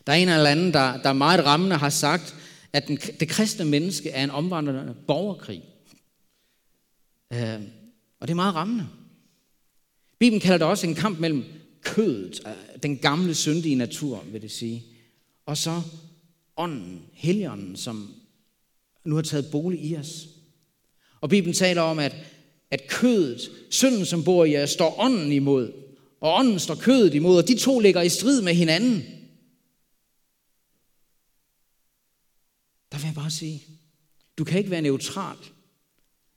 Der 0.07 0.13
er 0.13 0.17
en 0.17 0.29
eller 0.29 0.51
anden, 0.51 0.73
der, 0.73 1.03
der 1.03 1.13
meget 1.13 1.45
rammende 1.45 1.77
har 1.77 1.91
sagt, 1.91 2.37
at 2.73 2.89
den, 2.89 2.97
det 2.97 3.29
kristne 3.29 3.65
menneske 3.65 4.11
er 4.11 4.25
en 4.25 4.31
omvandrende 4.31 4.97
borgerkrig. 5.07 5.65
Øh, 7.33 7.61
og 8.21 8.29
det 8.29 8.31
er 8.31 8.35
meget 8.35 8.55
rammende. 8.55 8.89
Bibelen 10.19 10.41
kalder 10.41 10.59
det 10.59 10.67
også 10.67 10.87
en 10.87 10.95
kamp 10.95 11.19
mellem 11.19 11.60
kødet, 11.83 12.41
øh, 12.47 12.83
den 12.83 12.99
gamle 12.99 13.35
syndige 13.35 13.75
natur, 13.75 14.25
vil 14.33 14.43
det 14.43 14.51
sige, 14.51 14.85
og 15.47 15.57
så 15.57 15.83
ånden, 16.57 17.03
helligånden, 17.13 17.77
som 17.77 18.15
nu 19.05 19.15
har 19.15 19.23
taget 19.23 19.51
bolig 19.53 19.85
i 19.85 19.97
os. 19.97 20.29
Og 21.21 21.29
Bibelen 21.29 21.55
taler 21.55 21.83
om, 21.83 21.99
at, 21.99 22.17
at 22.71 22.89
kødet, 22.89 23.51
synden 23.71 24.07
som 24.07 24.25
bor 24.25 24.45
i 24.45 24.53
jer, 24.53 24.67
står 24.67 25.01
ånden 25.01 25.33
imod, 25.33 25.73
og 26.21 26.35
ånden 26.35 26.59
står 26.59 26.75
kødet 26.75 27.15
imod, 27.15 27.43
og 27.43 27.49
de 27.49 27.59
to 27.59 27.81
ligger 27.81 28.03
i 28.03 28.09
strid 28.09 28.43
med 28.43 28.55
hinanden. 28.55 29.03
Der 32.93 32.99
vil 32.99 33.07
jeg 33.07 33.15
bare 33.15 33.31
sige, 33.31 33.63
du 34.39 34.45
kan 34.45 34.59
ikke 34.59 34.71
være 34.71 34.83
neutral 34.83 35.37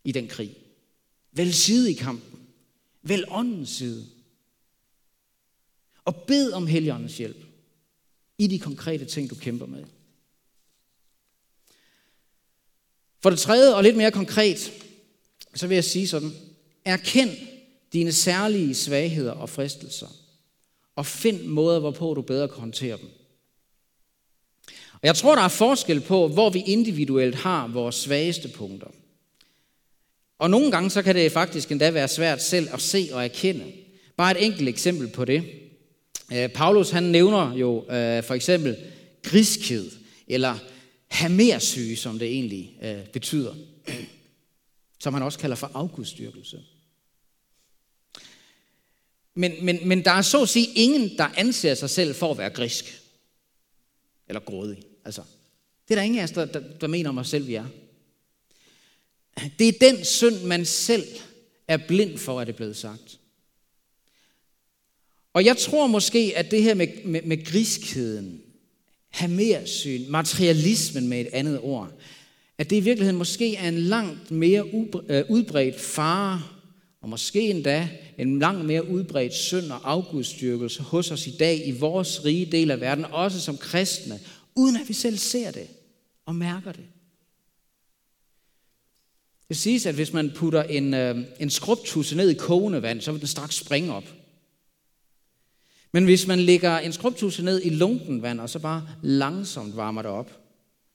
i 0.03 0.11
den 0.11 0.27
krig. 0.27 0.55
Vælg 1.31 1.53
side 1.53 1.91
i 1.91 1.93
kampen. 1.93 2.39
Vælg 3.01 3.25
åndens 3.27 3.69
side. 3.69 4.05
Og 6.05 6.15
bed 6.15 6.51
om 6.51 6.67
Helligåndens 6.67 7.17
hjælp 7.17 7.45
i 8.37 8.47
de 8.47 8.59
konkrete 8.59 9.05
ting, 9.05 9.29
du 9.29 9.35
kæmper 9.35 9.65
med. 9.65 9.83
For 13.19 13.29
det 13.29 13.39
tredje, 13.39 13.75
og 13.75 13.83
lidt 13.83 13.97
mere 13.97 14.11
konkret, 14.11 14.73
så 15.55 15.67
vil 15.67 15.75
jeg 15.75 15.83
sige 15.83 16.07
sådan, 16.07 16.31
erkend 16.85 17.31
dine 17.93 18.11
særlige 18.11 18.75
svagheder 18.75 19.31
og 19.31 19.49
fristelser, 19.49 20.07
og 20.95 21.05
find 21.05 21.43
måder, 21.43 21.79
hvorpå 21.79 22.13
du 22.13 22.21
bedre 22.21 22.47
kan 22.47 22.59
håndtere 22.59 22.97
dem. 22.97 23.09
Og 24.93 25.07
jeg 25.07 25.15
tror, 25.15 25.35
der 25.35 25.41
er 25.41 25.47
forskel 25.47 26.01
på, 26.01 26.27
hvor 26.27 26.49
vi 26.49 26.63
individuelt 26.65 27.35
har 27.35 27.67
vores 27.67 27.95
svageste 27.95 28.49
punkter. 28.49 28.87
Og 30.39 30.49
nogle 30.49 30.71
gange 30.71 30.89
så 30.89 31.01
kan 31.01 31.15
det 31.15 31.31
faktisk 31.31 31.71
endda 31.71 31.91
være 31.91 32.07
svært 32.07 32.41
selv 32.41 32.69
at 32.73 32.81
se 32.81 33.09
og 33.11 33.23
erkende. 33.23 33.73
Bare 34.17 34.31
et 34.31 34.45
enkelt 34.45 34.69
eksempel 34.69 35.07
på 35.07 35.25
det. 35.25 35.62
Øh, 36.33 36.49
Paulus 36.49 36.89
han 36.89 37.03
nævner 37.03 37.55
jo 37.55 37.91
øh, 37.91 38.23
for 38.23 38.33
eksempel 38.33 38.77
griskhed, 39.23 39.91
eller 40.27 40.57
hamersyge, 41.07 41.95
som 41.97 42.19
det 42.19 42.27
egentlig 42.27 42.77
øh, 42.81 43.07
betyder. 43.07 43.55
Som 44.99 45.13
han 45.13 45.23
også 45.23 45.39
kalder 45.39 45.55
for 45.55 45.71
afgudstyrkelse. 45.73 46.63
Men, 49.33 49.65
men, 49.65 49.87
men 49.87 50.05
der 50.05 50.11
er 50.11 50.21
så 50.21 50.41
at 50.41 50.49
sige 50.49 50.67
ingen, 50.75 51.17
der 51.17 51.27
anser 51.37 51.73
sig 51.73 51.89
selv 51.89 52.15
for 52.15 52.31
at 52.31 52.37
være 52.37 52.49
grisk. 52.49 53.01
Eller 54.27 54.39
grådig. 54.39 54.83
Altså, 55.05 55.21
det 55.87 55.93
er 55.93 55.95
der 55.95 56.01
ingen 56.01 56.19
af 56.19 56.23
os, 56.23 56.31
der, 56.31 56.45
der, 56.45 56.61
der 56.81 56.87
mener 56.87 57.09
om 57.09 57.17
os 57.17 57.29
selv, 57.29 57.47
vi 57.47 57.55
er. 57.55 57.65
Det 59.59 59.67
er 59.67 59.91
den 59.91 60.05
synd, 60.05 60.43
man 60.43 60.65
selv 60.65 61.03
er 61.67 61.77
blind 61.77 62.17
for, 62.17 62.39
at 62.39 62.47
det 62.47 62.53
er 62.53 62.57
blevet 62.57 62.77
sagt. 62.77 63.19
Og 65.33 65.45
jeg 65.45 65.57
tror 65.57 65.87
måske, 65.87 66.33
at 66.35 66.51
det 66.51 66.63
her 66.63 66.73
med, 66.73 66.87
med, 67.05 67.21
med 67.21 67.45
griskheden, 67.45 68.41
hamersyn, 69.09 70.09
materialismen 70.09 71.07
med 71.07 71.21
et 71.21 71.27
andet 71.33 71.59
ord, 71.59 71.91
at 72.57 72.69
det 72.69 72.75
i 72.75 72.79
virkeligheden 72.79 73.17
måske 73.17 73.55
er 73.55 73.67
en 73.67 73.79
langt 73.79 74.31
mere 74.31 74.65
øh, 75.09 75.23
udbredt 75.29 75.79
fare, 75.79 76.41
og 77.01 77.09
måske 77.09 77.49
endda 77.49 77.89
en 78.17 78.39
langt 78.39 78.65
mere 78.65 78.87
udbredt 78.87 79.33
synd 79.33 79.71
og 79.71 79.91
afgudstyrkelse 79.91 80.83
hos 80.83 81.11
os 81.11 81.27
i 81.27 81.31
dag 81.39 81.67
i 81.67 81.71
vores 81.71 82.25
rige 82.25 82.45
del 82.45 82.71
af 82.71 82.81
verden, 82.81 83.05
også 83.05 83.41
som 83.41 83.57
kristne, 83.57 84.19
uden 84.55 84.75
at 84.75 84.89
vi 84.89 84.93
selv 84.93 85.17
ser 85.17 85.51
det 85.51 85.67
og 86.25 86.35
mærker 86.35 86.71
det. 86.71 86.85
Det 89.49 89.57
siges, 89.57 89.85
at 89.85 89.95
hvis 89.95 90.13
man 90.13 90.31
putter 90.35 90.63
en, 90.63 90.93
øh, 90.93 91.17
en 91.39 91.49
skrubtusse 91.49 92.15
ned 92.15 92.29
i 92.29 92.33
kogende 92.33 92.81
vand, 92.81 93.01
så 93.01 93.11
vil 93.11 93.21
den 93.21 93.27
straks 93.27 93.55
springe 93.55 93.93
op. 93.93 94.22
Men 95.93 96.03
hvis 96.03 96.27
man 96.27 96.39
lægger 96.39 96.79
en 96.79 96.93
skrubtuse 96.93 97.43
ned 97.43 97.61
i 97.63 97.69
lunken 97.69 98.21
vand, 98.21 98.39
og 98.39 98.49
så 98.49 98.59
bare 98.59 98.87
langsomt 99.01 99.75
varmer 99.75 100.01
det 100.01 100.11
op, 100.11 100.39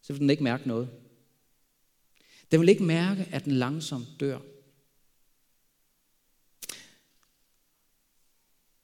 så 0.02 0.12
vil 0.12 0.20
den 0.20 0.30
ikke 0.30 0.42
mærke 0.42 0.68
noget. 0.68 0.88
Den 2.50 2.60
vil 2.60 2.68
ikke 2.68 2.82
mærke, 2.82 3.28
at 3.32 3.44
den 3.44 3.52
langsomt 3.52 4.08
dør. 4.20 4.38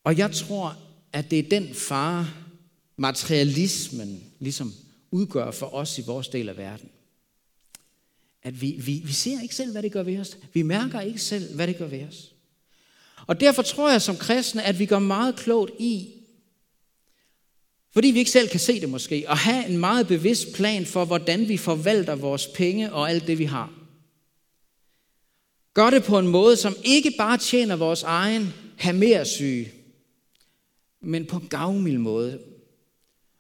Og 0.05 0.18
jeg 0.18 0.33
tror, 0.33 0.79
at 1.12 1.31
det 1.31 1.38
er 1.38 1.48
den 1.48 1.74
fare, 1.74 2.27
materialismen 2.96 4.33
ligesom 4.38 4.72
udgør 5.11 5.50
for 5.50 5.74
os 5.74 5.98
i 5.98 6.03
vores 6.07 6.29
del 6.29 6.48
af 6.48 6.57
verden. 6.57 6.90
At 8.42 8.61
vi, 8.61 8.70
vi, 8.70 9.03
vi 9.05 9.12
ser 9.12 9.40
ikke 9.42 9.55
selv, 9.55 9.72
hvad 9.72 9.83
det 9.83 9.92
gør 9.92 10.03
ved 10.03 10.18
os. 10.18 10.38
Vi 10.53 10.62
mærker 10.62 11.00
ikke 11.00 11.18
selv, 11.18 11.55
hvad 11.55 11.66
det 11.66 11.79
gør 11.79 11.87
ved 11.87 12.05
os. 12.05 12.34
Og 13.26 13.40
derfor 13.40 13.62
tror 13.62 13.90
jeg 13.90 14.02
som 14.02 14.16
kristne, 14.16 14.62
at 14.62 14.78
vi 14.78 14.87
går 14.87 14.98
meget 14.98 15.37
klogt 15.37 15.72
i, 15.78 16.10
fordi 17.92 18.08
vi 18.08 18.18
ikke 18.18 18.30
selv 18.30 18.48
kan 18.48 18.60
se 18.60 18.80
det 18.80 18.88
måske, 18.88 19.24
at 19.28 19.38
have 19.38 19.66
en 19.66 19.78
meget 19.78 20.08
bevidst 20.08 20.52
plan 20.54 20.87
for, 20.87 21.04
hvordan 21.04 21.48
vi 21.48 21.56
forvalter 21.56 22.14
vores 22.14 22.46
penge 22.46 22.92
og 22.92 23.10
alt 23.10 23.26
det, 23.26 23.38
vi 23.38 23.44
har. 23.44 23.72
Gør 25.74 25.90
det 25.90 26.04
på 26.04 26.18
en 26.18 26.28
måde, 26.28 26.56
som 26.56 26.74
ikke 26.84 27.14
bare 27.18 27.38
tjener 27.38 27.76
vores 27.76 28.02
egen 28.02 28.54
have 28.76 28.96
mere 28.96 29.24
syge, 29.24 29.72
men 31.00 31.26
på 31.26 31.37
en 31.37 31.48
gavmild 31.48 31.98
måde, 31.98 32.40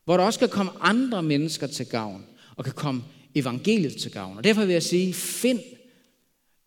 hvor 0.04 0.16
der 0.16 0.24
også 0.24 0.38
kan 0.38 0.48
komme 0.48 0.72
andre 0.80 1.22
mennesker 1.22 1.66
til 1.66 1.86
gavn, 1.86 2.26
og 2.56 2.64
kan 2.64 2.72
komme 2.72 3.02
evangeliet 3.34 3.96
til 3.96 4.10
gavn. 4.10 4.36
Og 4.36 4.44
derfor 4.44 4.64
vil 4.64 4.72
jeg 4.72 4.82
sige, 4.82 5.14
find 5.14 5.60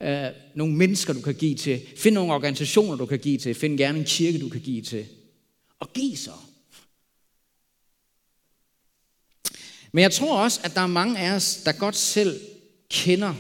øh, 0.02 0.26
nogle 0.56 0.76
mennesker, 0.76 1.14
du 1.14 1.22
kan 1.22 1.36
give 1.36 1.56
til. 1.56 1.82
Find 1.98 2.16
nogle 2.16 2.34
organisationer, 2.34 2.96
du 2.96 3.06
kan 3.06 3.20
give 3.20 3.38
til. 3.38 3.56
Find 3.56 3.78
gerne 3.78 4.00
en 4.00 4.06
kirke, 4.06 4.40
du 4.40 4.50
kan 4.50 4.62
give 4.62 4.82
til. 4.82 5.06
Og 5.80 5.94
giv 5.94 6.16
så. 6.16 6.32
Men 9.92 10.02
jeg 10.02 10.12
tror 10.12 10.44
også, 10.44 10.62
at 10.64 10.76
der 10.76 10.82
er 10.82 10.88
mange 10.88 11.20
af 11.20 11.32
os, 11.32 11.56
der 11.66 11.72
godt 11.72 11.96
selv 11.96 12.40
kender 12.90 13.34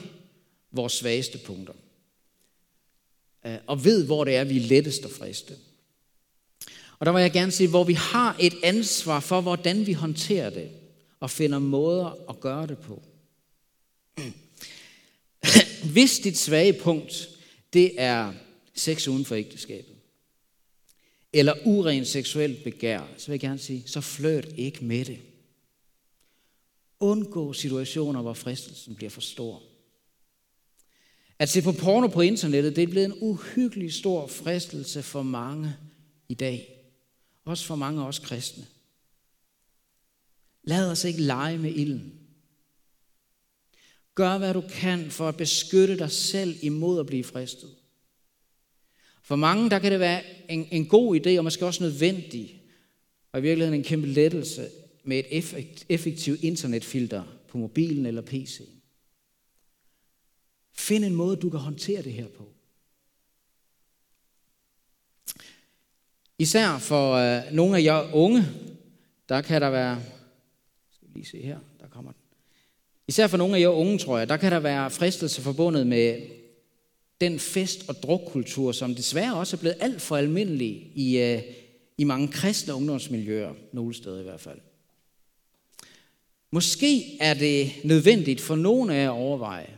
vores 0.71 0.93
svageste 0.93 1.37
punkter. 1.37 1.73
Øh, 3.45 3.57
og 3.67 3.85
ved, 3.85 4.05
hvor 4.05 4.23
det 4.23 4.35
er, 4.35 4.43
vi 4.43 4.57
er 4.57 4.67
lettest 4.67 5.05
og 5.05 5.11
friste. 5.11 5.53
Og 6.99 7.05
der 7.05 7.11
vil 7.11 7.21
jeg 7.21 7.31
gerne 7.31 7.51
sige, 7.51 7.69
hvor 7.69 7.83
vi 7.83 7.93
har 7.93 8.35
et 8.39 8.53
ansvar 8.63 9.19
for, 9.19 9.41
hvordan 9.41 9.85
vi 9.85 9.93
håndterer 9.93 10.49
det, 10.49 10.71
og 11.19 11.29
finder 11.29 11.59
måder 11.59 12.29
at 12.29 12.39
gøre 12.39 12.67
det 12.67 12.77
på. 12.77 13.03
Hvis 15.93 16.19
dit 16.19 16.37
svage 16.37 16.73
punkt, 16.73 17.29
det 17.73 18.01
er 18.01 18.33
sex 18.73 19.07
uden 19.07 19.25
for 19.25 19.35
ægteskabet, 19.35 19.95
eller 21.33 21.53
uren 21.65 22.05
seksuelt 22.05 22.63
begær, 22.63 23.07
så 23.17 23.27
vil 23.27 23.33
jeg 23.33 23.39
gerne 23.39 23.59
sige, 23.59 23.83
så 23.85 24.01
flørt 24.01 24.47
ikke 24.57 24.85
med 24.85 25.05
det. 25.05 25.19
Undgå 26.99 27.53
situationer, 27.53 28.21
hvor 28.21 28.33
fristelsen 28.33 28.95
bliver 28.95 29.09
for 29.09 29.21
stor. 29.21 29.63
At 31.39 31.49
se 31.49 31.61
på 31.61 31.71
porno 31.71 32.07
på 32.07 32.21
internettet, 32.21 32.75
det 32.75 32.83
er 32.83 32.87
blevet 32.87 33.05
en 33.05 33.17
uhyggelig 33.21 33.93
stor 33.93 34.27
fristelse 34.27 35.03
for 35.03 35.21
mange 35.21 35.75
i 36.29 36.33
dag. 36.33 36.77
Også 37.45 37.65
for 37.65 37.75
mange 37.75 38.01
af 38.01 38.07
os 38.07 38.19
kristne. 38.19 38.65
Lad 40.63 40.91
os 40.91 41.03
ikke 41.03 41.21
lege 41.21 41.57
med 41.57 41.71
ilden. 41.71 42.26
Gør, 44.17 44.37
hvad 44.37 44.53
du 44.53 44.63
kan 44.69 45.11
for 45.11 45.29
at 45.29 45.37
beskytte 45.37 45.97
dig 45.97 46.11
selv 46.11 46.57
imod 46.61 46.99
at 46.99 47.05
blive 47.05 47.23
fristet. 47.23 47.69
For 49.21 49.35
mange, 49.35 49.69
der 49.69 49.79
kan 49.79 49.91
det 49.91 49.99
være 49.99 50.23
en, 50.51 50.67
en 50.71 50.85
god 50.85 51.19
idé, 51.19 51.37
og 51.37 51.43
måske 51.43 51.65
også 51.65 51.83
nødvendig, 51.83 52.63
og 53.31 53.39
i 53.39 53.41
virkeligheden 53.41 53.79
en 53.79 53.83
kæmpe 53.83 54.07
lettelse 54.07 54.69
med 55.03 55.23
et 55.29 55.85
effektivt 55.89 56.43
internetfilter 56.43 57.23
på 57.47 57.57
mobilen 57.57 58.05
eller 58.05 58.21
PC'en. 58.21 58.69
Find 60.73 61.05
en 61.05 61.15
måde, 61.15 61.35
du 61.35 61.49
kan 61.49 61.59
håndtere 61.59 62.01
det 62.01 62.13
her 62.13 62.27
på. 62.27 62.53
Især 66.39 66.77
for 66.77 67.13
øh, 67.13 67.53
nogle 67.53 67.77
af 67.77 67.83
jer 67.83 68.13
unge, 68.13 68.45
der 69.29 69.41
kan 69.41 69.61
der 69.61 69.69
være, 69.69 70.03
skal 70.91 71.07
vi 71.07 71.13
lige 71.13 71.25
se 71.25 71.41
her. 71.41 71.59
Især 73.07 73.27
for 73.27 73.37
nogle 73.37 73.55
af 73.57 73.61
jer 73.61 73.67
unge, 73.67 73.97
tror 73.97 74.17
jeg, 74.17 74.29
der 74.29 74.37
kan 74.37 74.51
der 74.51 74.59
være 74.59 74.91
fristelse 74.91 75.41
forbundet 75.41 75.87
med 75.87 76.21
den 77.21 77.39
fest- 77.39 77.89
og 77.89 77.95
drukkultur, 77.95 78.71
som 78.71 78.95
desværre 78.95 79.35
også 79.35 79.55
er 79.55 79.59
blevet 79.59 79.77
alt 79.79 80.01
for 80.01 80.17
almindelig 80.17 80.91
i, 80.95 81.17
øh, 81.17 81.41
i 81.97 82.03
mange 82.03 82.27
kristne 82.27 82.73
ungdomsmiljøer, 82.73 83.53
nogle 83.73 83.93
steder 83.93 84.19
i 84.19 84.23
hvert 84.23 84.41
fald. 84.41 84.59
Måske 86.51 87.17
er 87.19 87.33
det 87.33 87.71
nødvendigt 87.83 88.41
for 88.41 88.55
nogle 88.55 88.95
af 88.95 89.03
jer 89.03 89.11
at 89.11 89.17
overveje, 89.17 89.77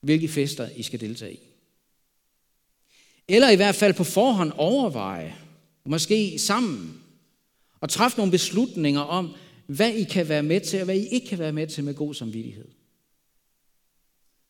hvilke 0.00 0.28
fester 0.28 0.68
I 0.76 0.82
skal 0.82 1.00
deltage 1.00 1.34
i. 1.34 1.40
Eller 3.28 3.50
i 3.50 3.56
hvert 3.56 3.74
fald 3.74 3.94
på 3.94 4.04
forhånd 4.04 4.52
overveje, 4.56 5.36
måske 5.84 6.38
sammen, 6.38 7.00
og 7.80 7.90
træffe 7.90 8.16
nogle 8.18 8.32
beslutninger 8.32 9.00
om, 9.00 9.34
hvad 9.66 9.94
I 9.94 10.04
kan 10.04 10.28
være 10.28 10.42
med 10.42 10.60
til, 10.60 10.78
og 10.78 10.84
hvad 10.84 10.96
I 10.96 11.06
ikke 11.06 11.26
kan 11.26 11.38
være 11.38 11.52
med 11.52 11.66
til 11.66 11.84
med 11.84 11.94
god 11.94 12.14
samvittighed. 12.14 12.68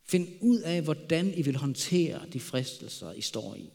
Find 0.04 0.28
ud 0.40 0.60
af, 0.60 0.82
hvordan 0.82 1.34
I 1.34 1.42
vil 1.42 1.56
håndtere 1.56 2.26
de 2.32 2.40
fristelser, 2.40 3.12
I 3.12 3.20
står 3.20 3.54
i. 3.54 3.70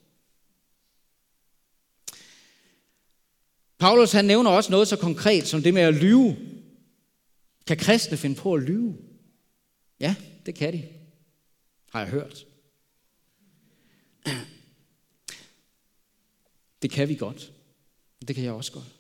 Paulus 3.78 4.12
han 4.12 4.26
nævner 4.26 4.52
også 4.52 4.72
noget 4.72 4.88
så 4.88 4.98
konkret 4.98 5.48
som 5.48 5.62
det 5.62 5.74
med 5.74 5.82
at 5.82 5.94
lyve. 5.94 6.38
Kan 7.68 7.78
kristne 7.78 8.18
finde 8.18 8.36
på 8.36 8.54
at 8.54 8.64
lyve? 8.64 8.98
Ja, 10.00 10.16
det 10.46 10.56
kan 10.56 10.74
de. 10.74 10.88
Har 11.92 12.00
jeg 12.00 12.10
hørt. 12.10 12.46
Det 16.82 16.92
kan 16.92 17.10
vi 17.10 17.16
godt. 17.16 17.54
Det 18.28 18.36
kan 18.36 18.44
jeg 18.44 18.54
også 18.54 18.72
godt. 18.72 18.99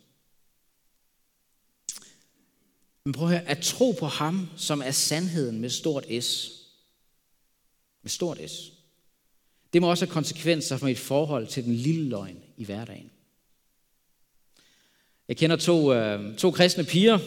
Men 3.09 3.13
prøv 3.13 3.27
at 3.27 3.33
høre, 3.33 3.49
at 3.49 3.59
tro 3.59 3.91
på 3.91 4.05
ham, 4.05 4.49
som 4.57 4.81
er 4.85 4.91
sandheden 4.91 5.61
med 5.61 5.69
stort 5.69 6.05
S. 6.21 6.51
Med 8.03 8.09
stort 8.09 8.37
S. 8.47 8.71
Det 9.73 9.81
må 9.81 9.89
også 9.89 10.05
have 10.05 10.13
konsekvenser 10.13 10.77
for 10.77 10.85
mit 10.85 10.99
forhold 10.99 11.47
til 11.47 11.63
den 11.63 11.75
lille 11.75 12.09
løgn 12.09 12.37
i 12.57 12.65
hverdagen. 12.65 13.11
Jeg 15.27 15.37
kender 15.37 15.55
to, 15.55 15.93
øh, 15.93 16.37
to 16.37 16.51
kristne 16.51 16.83
piger, 16.83 17.19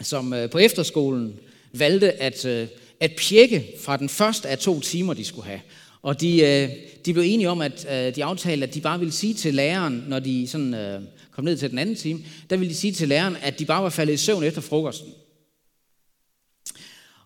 som 0.00 0.32
øh, 0.32 0.50
på 0.50 0.58
efterskolen 0.58 1.40
valgte 1.72 2.12
at, 2.12 2.44
øh, 2.44 2.68
at 3.00 3.12
pjekke 3.18 3.74
fra 3.80 3.96
den 3.96 4.08
første 4.08 4.48
af 4.48 4.58
to 4.58 4.80
timer, 4.80 5.14
de 5.14 5.24
skulle 5.24 5.46
have. 5.46 5.60
Og 6.02 6.20
de, 6.20 6.40
øh, 6.40 6.70
de 7.04 7.12
blev 7.12 7.24
enige 7.26 7.50
om, 7.50 7.60
at 7.60 7.86
øh, 7.90 8.14
de 8.14 8.24
aftalte, 8.24 8.66
at 8.66 8.74
de 8.74 8.80
bare 8.80 8.98
ville 8.98 9.12
sige 9.12 9.34
til 9.34 9.54
læreren, 9.54 10.04
når 10.08 10.18
de 10.18 10.48
sådan, 10.48 10.74
øh, 10.74 11.02
kom 11.30 11.44
ned 11.44 11.56
til 11.56 11.70
den 11.70 11.78
anden 11.78 11.96
time, 11.96 12.24
der 12.50 12.56
ville 12.56 12.74
de 12.74 12.78
sige 12.78 12.92
til 12.92 13.08
læreren, 13.08 13.36
at 13.36 13.58
de 13.58 13.64
bare 13.64 13.82
var 13.82 13.88
faldet 13.88 14.14
i 14.14 14.16
søvn 14.16 14.42
efter 14.44 14.60
frokosten. 14.60 15.12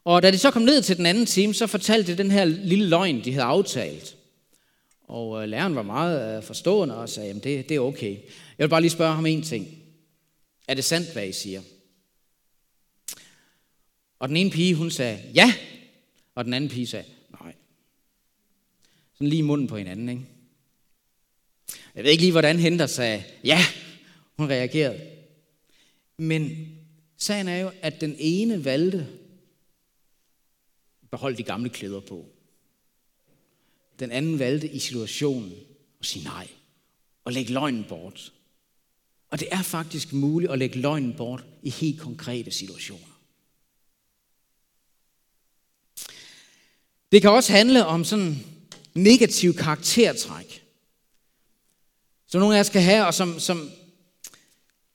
Og 0.04 0.22
da 0.22 0.30
de 0.30 0.38
så 0.38 0.50
kom 0.50 0.62
ned 0.62 0.82
til 0.82 0.96
den 0.96 1.06
anden 1.06 1.26
time, 1.26 1.54
så 1.54 1.66
fortalte 1.66 2.12
de 2.12 2.18
den 2.18 2.30
her 2.30 2.44
lille 2.44 2.88
løgn, 2.88 3.24
de 3.24 3.32
havde 3.32 3.44
aftalt. 3.44 4.16
Og 5.02 5.48
læreren 5.48 5.74
var 5.74 5.82
meget 5.82 6.44
forstående 6.44 6.96
og 6.96 7.08
sagde, 7.08 7.30
at 7.30 7.44
det, 7.44 7.68
det 7.68 7.74
er 7.74 7.80
okay. 7.80 8.10
Jeg 8.58 8.64
vil 8.64 8.68
bare 8.68 8.80
lige 8.80 8.90
spørge 8.90 9.14
ham 9.14 9.26
en 9.26 9.42
ting. 9.42 9.68
Er 10.68 10.74
det 10.74 10.84
sandt, 10.84 11.12
hvad 11.12 11.26
I 11.26 11.32
siger? 11.32 11.62
Og 14.18 14.28
den 14.28 14.36
ene 14.36 14.50
pige, 14.50 14.74
hun 14.74 14.90
sagde, 14.90 15.18
ja. 15.34 15.54
Og 16.34 16.44
den 16.44 16.54
anden 16.54 16.70
pige 16.70 16.86
sagde. 16.86 17.04
Sådan 19.16 19.28
lige 19.28 19.38
i 19.38 19.42
munden 19.42 19.66
på 19.66 19.76
hinanden, 19.76 20.08
ikke? 20.08 20.26
Jeg 21.94 22.04
ved 22.04 22.10
ikke 22.10 22.22
lige, 22.22 22.32
hvordan 22.32 22.58
Henter 22.58 22.86
sagde, 22.86 23.24
ja, 23.44 23.58
hun 24.36 24.48
reagerede. 24.48 25.10
Men 26.16 26.68
sagen 27.16 27.48
er 27.48 27.56
jo, 27.56 27.70
at 27.82 28.00
den 28.00 28.16
ene 28.18 28.64
valgte 28.64 29.08
beholde 31.10 31.36
de 31.36 31.42
gamle 31.42 31.70
klæder 31.70 32.00
på. 32.00 32.26
Den 33.98 34.10
anden 34.10 34.38
valgte 34.38 34.68
i 34.68 34.78
situationen 34.78 35.52
at 36.00 36.06
sige 36.06 36.24
nej 36.24 36.48
og 37.24 37.32
lægge 37.32 37.52
løgnen 37.52 37.84
bort. 37.88 38.32
Og 39.28 39.40
det 39.40 39.48
er 39.50 39.62
faktisk 39.62 40.12
muligt 40.12 40.52
at 40.52 40.58
lægge 40.58 40.80
løgnen 40.80 41.14
bort 41.16 41.44
i 41.62 41.70
helt 41.70 42.00
konkrete 42.00 42.50
situationer. 42.50 43.20
Det 47.12 47.22
kan 47.22 47.30
også 47.30 47.52
handle 47.52 47.86
om 47.86 48.04
sådan 48.04 48.55
negative 48.96 49.54
karaktertræk, 49.54 50.62
som 52.26 52.40
nogle 52.40 52.56
af 52.56 52.60
os 52.60 52.66
skal 52.66 52.82
have, 52.82 53.06
og 53.06 53.14
som, 53.14 53.38
som, 53.38 53.70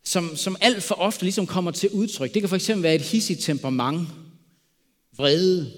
som, 0.03 0.35
som 0.35 0.57
alt 0.61 0.83
for 0.83 0.95
ofte 0.95 1.23
ligesom 1.23 1.47
kommer 1.47 1.71
til 1.71 1.89
udtryk. 1.89 2.33
Det 2.33 2.41
kan 2.41 2.49
for 2.49 2.55
eksempel 2.55 2.83
være 2.83 2.95
et 2.95 3.01
hissigt 3.01 3.41
temperament, 3.41 4.07
vrede, 5.17 5.73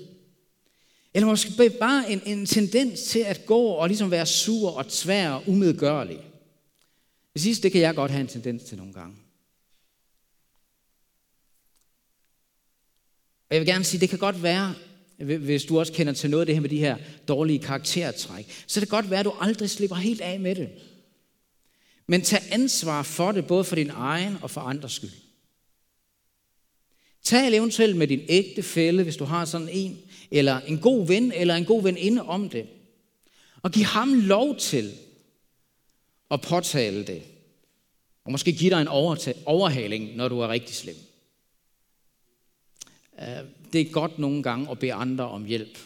eller 1.13 1.27
måske 1.27 1.69
bare 1.79 2.11
en, 2.11 2.21
en 2.25 2.45
tendens 2.45 3.01
til 3.01 3.19
at 3.19 3.45
gå 3.45 3.61
og 3.61 3.87
ligesom 3.87 4.11
være 4.11 4.25
sur 4.25 4.77
og 4.77 4.87
tvær 4.87 5.31
og 5.31 5.43
umedgørlig. 5.47 6.19
Det 7.33 7.41
sidste, 7.41 7.63
det 7.63 7.71
kan 7.71 7.81
jeg 7.81 7.95
godt 7.95 8.11
have 8.11 8.21
en 8.21 8.27
tendens 8.27 8.63
til 8.63 8.77
nogle 8.77 8.93
gange. 8.93 9.15
Og 13.49 13.55
jeg 13.55 13.59
vil 13.59 13.67
gerne 13.67 13.83
sige, 13.83 14.01
det 14.01 14.09
kan 14.09 14.19
godt 14.19 14.43
være, 14.43 14.75
hvis 15.17 15.65
du 15.65 15.79
også 15.79 15.93
kender 15.93 16.13
til 16.13 16.29
noget 16.29 16.41
af 16.41 16.45
det 16.45 16.55
her 16.55 16.61
med 16.61 16.69
de 16.69 16.77
her 16.77 16.97
dårlige 17.27 17.59
karaktertræk, 17.59 18.63
så 18.67 18.79
det 18.79 18.89
kan 18.89 18.95
godt 18.95 19.09
være, 19.09 19.19
at 19.19 19.25
du 19.25 19.33
aldrig 19.39 19.69
slipper 19.69 19.95
helt 19.95 20.21
af 20.21 20.39
med 20.39 20.55
det. 20.55 20.69
Men 22.07 22.21
tag 22.21 22.39
ansvar 22.51 23.03
for 23.03 23.31
det, 23.31 23.47
både 23.47 23.63
for 23.63 23.75
din 23.75 23.89
egen 23.89 24.37
og 24.41 24.51
for 24.51 24.61
andres 24.61 24.91
skyld. 24.91 25.11
Tal 27.23 27.53
eventuelt 27.53 27.97
med 27.97 28.07
din 28.07 28.21
ægtefælle, 28.29 29.03
hvis 29.03 29.17
du 29.17 29.25
har 29.25 29.45
sådan 29.45 29.69
en, 29.71 29.99
eller 30.31 30.59
en 30.59 30.77
god 30.77 31.07
ven, 31.07 31.31
eller 31.31 31.55
en 31.55 31.65
god 31.65 31.83
veninde 31.83 32.21
om 32.23 32.49
det. 32.49 32.67
Og 33.61 33.71
giv 33.71 33.83
ham 33.83 34.13
lov 34.13 34.57
til 34.57 34.91
at 36.31 36.41
påtale 36.41 37.07
det. 37.07 37.23
Og 38.25 38.31
måske 38.31 38.51
give 38.51 38.69
dig 38.69 38.81
en 38.81 38.87
overhaling, 39.45 40.15
når 40.15 40.27
du 40.27 40.39
er 40.39 40.47
rigtig 40.47 40.75
slem. 40.75 40.95
Øh, 43.19 43.62
det 43.73 43.81
er 43.81 43.91
godt 43.91 44.19
nogle 44.19 44.43
gange 44.43 44.71
at 44.71 44.79
bede 44.79 44.93
andre 44.93 45.29
om 45.29 45.45
hjælp. 45.45 45.77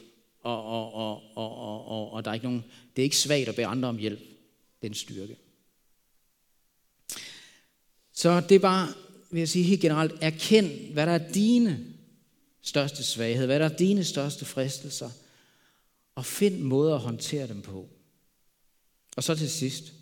Og, 0.43 0.63
og, 0.65 0.93
og, 0.93 1.37
og, 1.37 1.57
og, 1.57 1.87
og, 1.87 2.11
og 2.11 2.25
der 2.25 2.31
er 2.31 2.33
ikke 2.33 2.45
nogen, 2.45 2.63
det 2.95 3.01
er 3.01 3.03
ikke 3.03 3.17
svagt 3.17 3.49
at 3.49 3.55
bede 3.55 3.67
andre 3.67 3.89
om 3.89 3.97
hjælp. 3.97 4.19
Det 4.19 4.87
er 4.87 4.87
en 4.87 4.93
styrke. 4.93 5.37
Så 8.13 8.41
det 8.41 8.55
er 8.55 8.59
bare, 8.59 8.87
vil 9.31 9.39
jeg 9.39 9.49
sige 9.49 9.63
helt 9.63 9.81
generelt, 9.81 10.13
erkend, 10.21 10.93
hvad 10.93 11.05
der 11.05 11.11
er 11.11 11.31
dine 11.31 11.85
største 12.61 13.03
svaghed, 13.03 13.45
hvad 13.45 13.59
der 13.59 13.65
er 13.65 13.77
dine 13.77 14.03
største 14.03 14.45
fristelser, 14.45 15.09
og 16.15 16.25
find 16.25 16.59
måder 16.59 16.95
at 16.95 17.01
håndtere 17.01 17.47
dem 17.47 17.61
på. 17.61 17.89
Og 19.15 19.23
så 19.23 19.35
til 19.35 19.49
sidst. 19.49 19.93